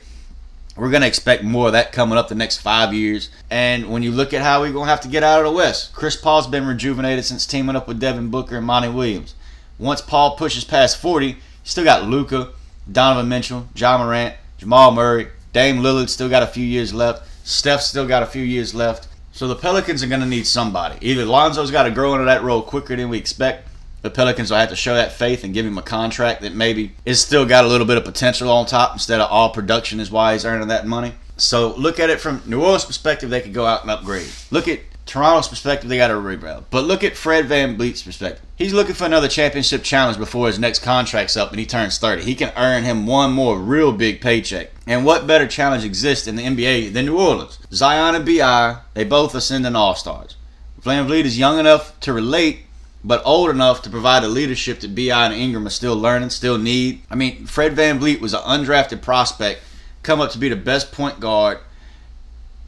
We're 0.76 0.90
going 0.90 1.02
to 1.02 1.08
expect 1.08 1.42
more 1.42 1.66
of 1.66 1.72
that 1.72 1.92
coming 1.92 2.18
up 2.18 2.28
the 2.28 2.34
next 2.34 2.58
five 2.58 2.92
years. 2.92 3.30
And 3.50 3.90
when 3.90 4.02
you 4.02 4.12
look 4.12 4.32
at 4.32 4.42
how 4.42 4.60
we're 4.60 4.72
going 4.72 4.86
to 4.86 4.90
have 4.90 5.00
to 5.02 5.08
get 5.08 5.22
out 5.22 5.40
of 5.40 5.46
the 5.46 5.56
West, 5.56 5.92
Chris 5.92 6.16
Paul's 6.16 6.46
been 6.46 6.66
rejuvenated 6.66 7.24
since 7.24 7.46
teaming 7.46 7.76
up 7.76 7.88
with 7.88 8.00
Devin 8.00 8.30
Booker 8.30 8.58
and 8.58 8.66
Monty 8.66 8.88
Williams. 8.88 9.34
Once 9.78 10.00
Paul 10.00 10.36
pushes 10.36 10.64
past 10.64 10.98
40, 10.98 11.26
you 11.26 11.36
still 11.64 11.84
got 11.84 12.04
Luka, 12.04 12.50
Donovan 12.90 13.28
Mitchell, 13.28 13.68
Ja 13.74 13.96
Morant, 13.98 14.34
Jamal 14.60 14.92
Murray, 14.92 15.28
Dame 15.54 15.78
Lillard 15.78 16.10
still 16.10 16.28
got 16.28 16.42
a 16.42 16.46
few 16.46 16.66
years 16.66 16.92
left. 16.92 17.26
Steph 17.48 17.80
still 17.80 18.06
got 18.06 18.22
a 18.22 18.26
few 18.26 18.42
years 18.42 18.74
left. 18.74 19.08
So 19.32 19.48
the 19.48 19.56
Pelicans 19.56 20.02
are 20.02 20.06
going 20.06 20.20
to 20.20 20.26
need 20.26 20.46
somebody. 20.46 20.98
Either 21.00 21.24
Lonzo's 21.24 21.70
got 21.70 21.84
to 21.84 21.90
grow 21.90 22.12
into 22.12 22.26
that 22.26 22.42
role 22.42 22.60
quicker 22.60 22.94
than 22.94 23.08
we 23.08 23.16
expect. 23.16 23.66
The 24.02 24.10
Pelicans 24.10 24.50
will 24.50 24.58
have 24.58 24.68
to 24.68 24.76
show 24.76 24.94
that 24.94 25.12
faith 25.12 25.44
and 25.44 25.54
give 25.54 25.64
him 25.64 25.78
a 25.78 25.82
contract 25.82 26.42
that 26.42 26.54
maybe 26.54 26.92
is 27.06 27.22
still 27.22 27.46
got 27.46 27.64
a 27.64 27.68
little 27.68 27.86
bit 27.86 27.96
of 27.96 28.04
potential 28.04 28.50
on 28.50 28.66
top 28.66 28.92
instead 28.92 29.22
of 29.22 29.30
all 29.30 29.48
production 29.48 29.98
is 29.98 30.10
why 30.10 30.34
he's 30.34 30.44
earning 30.44 30.68
that 30.68 30.86
money. 30.86 31.14
So 31.38 31.74
look 31.76 31.98
at 31.98 32.10
it 32.10 32.20
from 32.20 32.42
New 32.44 32.62
Orleans' 32.62 32.84
perspective, 32.84 33.30
they 33.30 33.40
could 33.40 33.54
go 33.54 33.64
out 33.64 33.80
and 33.80 33.90
upgrade. 33.90 34.28
Look 34.50 34.68
at 34.68 34.80
Toronto's 35.10 35.48
perspective, 35.48 35.88
they 35.88 35.96
got 35.96 36.12
a 36.12 36.16
rebuild. 36.16 36.70
But 36.70 36.84
look 36.84 37.02
at 37.02 37.16
Fred 37.16 37.46
Van 37.46 37.76
VanVleet's 37.76 38.04
perspective. 38.04 38.46
He's 38.54 38.72
looking 38.72 38.94
for 38.94 39.06
another 39.06 39.26
championship 39.26 39.82
challenge 39.82 40.18
before 40.18 40.46
his 40.46 40.60
next 40.60 40.84
contract's 40.84 41.36
up 41.36 41.50
and 41.50 41.58
he 41.58 41.66
turns 41.66 41.98
30. 41.98 42.22
He 42.22 42.36
can 42.36 42.52
earn 42.56 42.84
him 42.84 43.08
one 43.08 43.32
more 43.32 43.58
real 43.58 43.90
big 43.90 44.20
paycheck. 44.20 44.70
And 44.86 45.04
what 45.04 45.26
better 45.26 45.48
challenge 45.48 45.84
exists 45.84 46.28
in 46.28 46.36
the 46.36 46.44
NBA 46.44 46.92
than 46.92 47.06
New 47.06 47.18
Orleans? 47.18 47.58
Zion 47.72 48.14
and 48.14 48.24
B.I., 48.24 48.82
they 48.94 49.02
both 49.02 49.34
ascending 49.34 49.74
all-stars. 49.74 50.36
VanVleet 50.80 51.24
is 51.24 51.36
young 51.36 51.58
enough 51.58 51.98
to 52.00 52.12
relate, 52.12 52.60
but 53.02 53.20
old 53.24 53.50
enough 53.50 53.82
to 53.82 53.90
provide 53.90 54.22
the 54.22 54.28
leadership 54.28 54.78
that 54.78 54.94
B.I. 54.94 55.26
and 55.26 55.34
Ingram 55.34 55.66
are 55.66 55.70
still 55.70 55.96
learning, 55.96 56.30
still 56.30 56.56
need. 56.56 57.02
I 57.10 57.16
mean, 57.16 57.46
Fred 57.46 57.72
Van 57.72 57.98
VanVleet 57.98 58.20
was 58.20 58.32
an 58.32 58.42
undrafted 58.42 59.02
prospect, 59.02 59.60
come 60.04 60.20
up 60.20 60.30
to 60.30 60.38
be 60.38 60.48
the 60.48 60.54
best 60.54 60.92
point 60.92 61.18
guard 61.18 61.58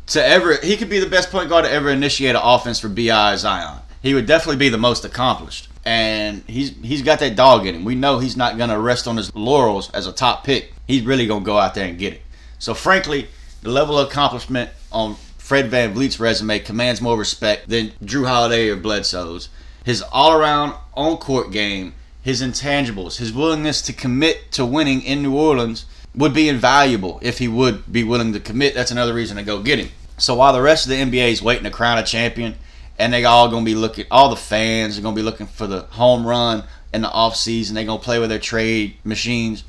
to 0.08 0.24
ever 0.24 0.56
he 0.56 0.76
could 0.76 0.90
be 0.90 1.00
the 1.00 1.08
best 1.08 1.30
point 1.30 1.48
guard 1.48 1.64
to 1.64 1.70
ever 1.70 1.90
initiate 1.90 2.34
an 2.34 2.42
offense 2.42 2.78
for 2.78 2.88
Bi 2.88 3.36
Zion. 3.36 3.80
He 4.02 4.14
would 4.14 4.26
definitely 4.26 4.56
be 4.56 4.68
the 4.68 4.78
most 4.78 5.04
accomplished, 5.04 5.68
and 5.84 6.42
he's 6.46 6.74
he's 6.82 7.02
got 7.02 7.20
that 7.20 7.36
dog 7.36 7.66
in 7.66 7.74
him. 7.74 7.84
We 7.84 7.94
know 7.94 8.18
he's 8.18 8.36
not 8.36 8.58
gonna 8.58 8.80
rest 8.80 9.06
on 9.06 9.16
his 9.16 9.34
laurels 9.34 9.90
as 9.92 10.06
a 10.06 10.12
top 10.12 10.44
pick. 10.44 10.74
He's 10.86 11.02
really 11.02 11.26
gonna 11.26 11.44
go 11.44 11.58
out 11.58 11.74
there 11.74 11.86
and 11.86 11.98
get 11.98 12.14
it. 12.14 12.22
So 12.58 12.74
frankly, 12.74 13.28
the 13.62 13.70
level 13.70 13.98
of 13.98 14.08
accomplishment 14.08 14.70
on 14.90 15.16
Fred 15.38 15.70
Van 15.70 15.94
VanVleet's 15.94 16.20
resume 16.20 16.58
commands 16.60 17.00
more 17.00 17.16
respect 17.16 17.68
than 17.68 17.92
Jrue 18.04 18.26
Holiday 18.26 18.68
or 18.68 18.76
Bledsoe's. 18.76 19.48
His 19.84 20.00
all-around 20.00 20.74
on-court 20.94 21.50
game, 21.50 21.94
his 22.22 22.40
intangibles, 22.40 23.16
his 23.18 23.32
willingness 23.32 23.82
to 23.82 23.92
commit 23.92 24.52
to 24.52 24.64
winning 24.64 25.02
in 25.02 25.22
New 25.22 25.36
Orleans 25.36 25.84
would 26.14 26.34
be 26.34 26.48
invaluable 26.48 27.18
if 27.22 27.38
he 27.38 27.48
would 27.48 27.90
be 27.90 28.04
willing 28.04 28.32
to 28.32 28.40
commit. 28.40 28.74
That's 28.74 28.90
another 28.90 29.14
reason 29.14 29.36
to 29.36 29.42
go 29.42 29.62
get 29.62 29.78
him. 29.78 29.88
So 30.18 30.34
while 30.34 30.52
the 30.52 30.62
rest 30.62 30.86
of 30.86 30.90
the 30.90 30.96
NBA 30.96 31.32
is 31.32 31.42
waiting 31.42 31.64
to 31.64 31.70
crown 31.70 31.98
a 31.98 32.02
champion, 32.02 32.54
and 32.98 33.12
they 33.12 33.24
all 33.24 33.48
gonna 33.48 33.64
be 33.64 33.74
looking, 33.74 34.06
all 34.10 34.28
the 34.28 34.36
fans 34.36 34.98
are 34.98 35.02
gonna 35.02 35.16
be 35.16 35.22
looking 35.22 35.46
for 35.46 35.66
the 35.66 35.82
home 35.82 36.26
run 36.26 36.64
in 36.92 37.02
the 37.02 37.08
offseason. 37.08 37.72
They're 37.72 37.84
gonna 37.84 38.02
play 38.02 38.18
with 38.18 38.30
their 38.30 38.38
trade 38.38 38.96
machines. 39.04 39.64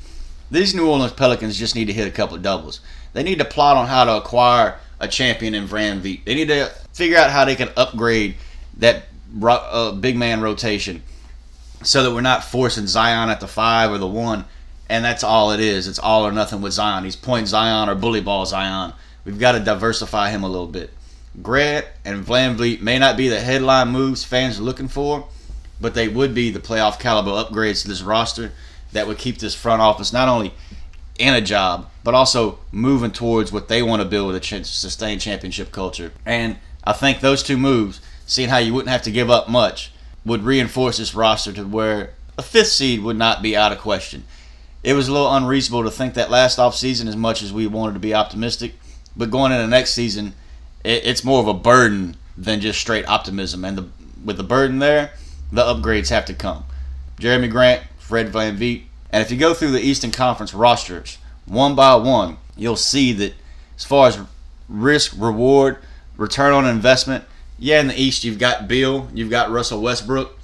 These 0.50 0.74
New 0.74 0.88
Orleans 0.88 1.12
Pelicans 1.12 1.58
just 1.58 1.74
need 1.74 1.86
to 1.86 1.92
hit 1.92 2.06
a 2.06 2.10
couple 2.10 2.36
of 2.36 2.42
doubles. 2.42 2.80
They 3.14 3.22
need 3.22 3.38
to 3.38 3.44
plot 3.44 3.76
on 3.76 3.86
how 3.86 4.04
to 4.04 4.16
acquire 4.16 4.78
a 5.00 5.08
champion 5.08 5.54
in 5.54 5.66
VanVleet. 5.66 6.24
They 6.24 6.34
need 6.34 6.48
to 6.48 6.70
figure 6.92 7.16
out 7.16 7.30
how 7.30 7.44
they 7.44 7.56
can 7.56 7.70
upgrade 7.76 8.36
that 8.76 9.04
uh, 9.42 9.92
big 9.92 10.16
man 10.16 10.40
rotation 10.40 11.02
so 11.82 12.02
that 12.02 12.14
we're 12.14 12.20
not 12.20 12.44
forcing 12.44 12.86
Zion 12.86 13.30
at 13.30 13.40
the 13.40 13.48
five 13.48 13.90
or 13.90 13.98
the 13.98 14.06
one 14.06 14.44
and 14.88 15.04
that's 15.04 15.24
all 15.24 15.50
it 15.52 15.60
is. 15.60 15.88
It's 15.88 15.98
all 15.98 16.26
or 16.26 16.32
nothing 16.32 16.60
with 16.60 16.72
Zion. 16.72 17.04
He's 17.04 17.16
point 17.16 17.48
Zion 17.48 17.88
or 17.88 17.94
bully 17.94 18.20
ball 18.20 18.46
Zion. 18.46 18.92
We've 19.24 19.38
got 19.38 19.52
to 19.52 19.60
diversify 19.60 20.30
him 20.30 20.42
a 20.42 20.48
little 20.48 20.66
bit. 20.66 20.90
Grant 21.42 21.86
and 22.04 22.24
VanVleet 22.24 22.80
may 22.80 22.98
not 22.98 23.16
be 23.16 23.28
the 23.28 23.40
headline 23.40 23.88
moves 23.88 24.22
fans 24.22 24.58
are 24.58 24.62
looking 24.62 24.88
for, 24.88 25.26
but 25.80 25.94
they 25.94 26.08
would 26.08 26.34
be 26.34 26.50
the 26.50 26.60
playoff 26.60 27.00
caliber 27.00 27.30
upgrades 27.30 27.82
to 27.82 27.88
this 27.88 28.02
roster 28.02 28.52
that 28.92 29.06
would 29.06 29.18
keep 29.18 29.38
this 29.38 29.54
front 29.54 29.82
office 29.82 30.12
not 30.12 30.28
only 30.28 30.54
in 31.18 31.34
a 31.34 31.40
job, 31.40 31.88
but 32.04 32.14
also 32.14 32.58
moving 32.70 33.10
towards 33.10 33.50
what 33.50 33.68
they 33.68 33.82
want 33.82 34.02
to 34.02 34.08
build 34.08 34.32
with 34.32 34.52
a 34.52 34.64
sustained 34.64 35.20
championship 35.20 35.72
culture. 35.72 36.12
And 36.24 36.58
I 36.84 36.92
think 36.92 37.20
those 37.20 37.42
two 37.42 37.56
moves, 37.56 38.00
seeing 38.26 38.48
how 38.48 38.58
you 38.58 38.74
wouldn't 38.74 38.90
have 38.90 39.02
to 39.02 39.10
give 39.10 39.30
up 39.30 39.48
much, 39.48 39.92
would 40.24 40.42
reinforce 40.42 40.98
this 40.98 41.14
roster 41.14 41.52
to 41.52 41.64
where 41.64 42.14
a 42.38 42.42
fifth 42.42 42.68
seed 42.68 43.02
would 43.02 43.16
not 43.16 43.42
be 43.42 43.56
out 43.56 43.72
of 43.72 43.78
question 43.78 44.24
it 44.84 44.92
was 44.92 45.08
a 45.08 45.12
little 45.12 45.34
unreasonable 45.34 45.84
to 45.84 45.90
think 45.90 46.14
that 46.14 46.30
last 46.30 46.58
offseason 46.58 47.08
as 47.08 47.16
much 47.16 47.42
as 47.42 47.52
we 47.52 47.66
wanted 47.66 47.94
to 47.94 48.00
be 48.00 48.14
optimistic. 48.14 48.74
But 49.16 49.30
going 49.30 49.50
into 49.50 49.66
next 49.66 49.94
season, 49.94 50.34
it, 50.84 51.06
it's 51.06 51.24
more 51.24 51.40
of 51.40 51.48
a 51.48 51.54
burden 51.54 52.16
than 52.36 52.60
just 52.60 52.80
straight 52.80 53.08
optimism. 53.08 53.64
And 53.64 53.78
the, 53.78 53.88
with 54.22 54.36
the 54.36 54.44
burden 54.44 54.80
there, 54.80 55.12
the 55.50 55.62
upgrades 55.62 56.10
have 56.10 56.26
to 56.26 56.34
come. 56.34 56.64
Jerami 57.18 57.50
Grant, 57.50 57.82
Fred 57.98 58.28
Van 58.28 58.56
VanVleet. 58.56 58.82
And 59.10 59.22
if 59.22 59.30
you 59.30 59.38
go 59.38 59.54
through 59.54 59.70
the 59.70 59.80
Eastern 59.80 60.10
Conference 60.10 60.52
rosters 60.52 61.18
one 61.46 61.74
by 61.74 61.94
one, 61.94 62.36
you'll 62.56 62.76
see 62.76 63.12
that 63.14 63.34
as 63.76 63.84
far 63.84 64.08
as 64.08 64.18
risk, 64.68 65.14
reward, 65.16 65.78
return 66.16 66.52
on 66.52 66.66
investment, 66.66 67.24
yeah, 67.58 67.80
in 67.80 67.88
the 67.88 67.98
East 67.98 68.24
you've 68.24 68.38
got 68.38 68.68
Beal, 68.68 69.08
you've 69.14 69.30
got 69.30 69.50
Russell 69.50 69.80
Westbrook, 69.80 70.36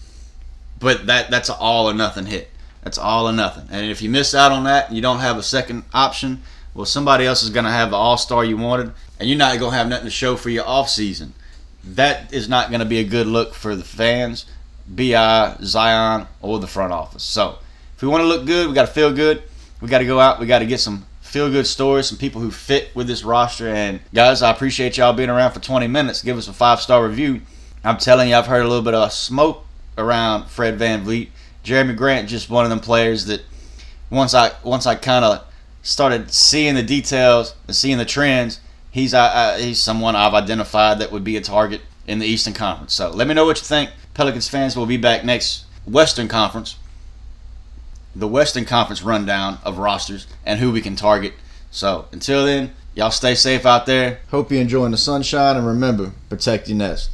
but 0.79 1.07
that 1.07 1.31
that's 1.31 1.49
an 1.49 1.57
all 1.59 1.91
or 1.91 1.95
nothing 1.95 2.27
hit. 2.27 2.51
That's 2.83 2.99
all 2.99 3.29
or 3.29 3.33
nothing. 3.33 3.69
And 3.71 3.91
if 3.91 4.03
you 4.03 4.09
miss 4.09 4.35
out 4.35 4.53
on 4.53 4.65
that, 4.65 4.93
you 4.93 5.03
don't 5.03 5.19
have 5.21 5.37
a 5.37 5.43
second 5.43 5.85
option. 5.93 6.43
Well, 6.75 6.87
somebody 6.87 7.27
else 7.27 7.43
is 7.43 7.51
going 7.51 7.65
to 7.65 7.71
have 7.71 7.91
the 7.91 7.97
all 7.97 8.17
star 8.17 8.45
you 8.45 8.57
wanted, 8.57 8.93
and 9.19 9.29
you're 9.29 9.39
not 9.39 9.59
going 9.59 9.73
to 9.73 9.77
have 9.79 9.89
nothing 9.89 10.07
to 10.07 10.11
show 10.11 10.37
for 10.37 10.51
your 10.51 10.67
off 10.67 10.89
season. 10.89 11.35
That 11.85 12.33
is 12.33 12.49
not 12.49 12.71
going 12.71 12.81
to 12.81 12.87
be 12.87 12.99
a 12.99 13.05
good 13.05 13.27
look 13.27 13.55
for 13.55 13.75
the 13.75 13.85
fans, 13.85 14.47
Bi, 14.87 15.57
Zion, 15.63 16.27
or 16.41 16.59
the 16.59 16.67
front 16.67 16.93
office. 16.93 17.23
So, 17.23 17.59
if 17.97 18.03
we 18.03 18.09
want 18.09 18.23
to 18.23 18.29
look 18.29 18.47
good, 18.47 18.69
we 18.69 18.75
got 18.75 18.87
to 18.87 18.93
feel 18.93 19.13
good. 19.13 19.43
We 19.81 19.89
got 19.89 19.99
to 19.99 20.07
go 20.07 20.21
out. 20.21 20.41
We 20.41 20.47
got 20.47 20.61
to 20.61 20.67
get 20.67 20.81
some 20.81 21.07
feel 21.21 21.51
good 21.51 21.67
stories, 21.67 22.07
some 22.07 22.19
people 22.19 22.41
who 22.41 22.51
fit 22.51 22.95
with 22.95 23.07
this 23.07 23.25
roster. 23.25 23.69
And 23.69 24.01
guys, 24.13 24.43
I 24.43 24.51
appreciate 24.51 24.97
y'all 24.97 25.13
being 25.13 25.31
around 25.31 25.53
for 25.53 25.61
20 25.61 25.87
minutes. 25.87 26.23
Give 26.23 26.37
us 26.37 26.49
a 26.49 26.53
five 26.53 26.81
star 26.81 27.07
review. 27.07 27.43
I'm 27.85 27.99
telling 27.99 28.31
you, 28.31 28.37
I've 28.37 28.47
heard 28.47 28.63
a 28.63 28.69
little 28.69 28.85
bit 28.85 28.95
of 28.95 29.13
smoke 29.13 29.65
around 29.97 30.49
Fred 30.49 30.79
VanVleet 30.79 31.29
Jerami 31.65 31.97
Grant 31.97 32.29
just 32.29 32.51
one 32.51 32.65
of 32.65 32.71
them 32.71 32.81
players 32.81 33.27
that 33.27 33.43
once 34.11 34.35
I 34.35 34.53
once 34.63 34.87
I 34.87 34.95
kind 34.95 35.25
of 35.25 35.45
started 35.83 36.33
seeing 36.33 36.75
the 36.75 36.83
details 36.83 37.55
and 37.67 37.75
seeing 37.75 37.99
the 37.99 38.05
trends, 38.05 38.61
he's 38.91 39.15
uh, 39.15 39.21
uh, 39.21 39.57
he's 39.59 39.81
someone 39.81 40.17
I've 40.17 40.35
identified 40.35 40.99
that 40.99 41.13
would 41.13 41.25
be 41.25 41.37
a 41.37 41.41
target 41.41 41.83
in 42.07 42.19
the 42.19 42.27
Eastern 42.27 42.55
Conference. 42.55 42.95
So 42.95 43.11
let 43.11 43.27
me 43.27 43.35
know 43.35 43.45
what 43.45 43.59
you 43.59 43.65
think. 43.65 43.91
Pelicans 44.15 44.49
fans 44.49 44.77
We'll 44.77 44.87
be 44.87 44.97
back 44.97 45.25
next 45.25 45.65
Western 45.87 46.29
Conference, 46.29 46.77
the 48.15 48.29
Western 48.29 48.65
Conference 48.65 49.03
rundown 49.03 49.59
of 49.65 49.79
rosters 49.79 50.27
and 50.45 50.59
who 50.59 50.73
we 50.73 50.81
can 50.81 50.97
target. 50.97 51.35
So 51.71 52.09
until 52.11 52.45
then, 52.45 52.75
y'all 52.95 53.11
stay 53.11 53.35
safe 53.35 53.65
out 53.65 53.87
there. 53.87 54.21
Hope 54.31 54.51
you're 54.51 54.61
enjoying 54.61 54.91
the 54.91 54.99
sunshine 54.99 55.57
and 55.57 55.67
remember, 55.67 56.13
protect 56.29 56.69
your 56.69 56.79
nest. 56.79 57.11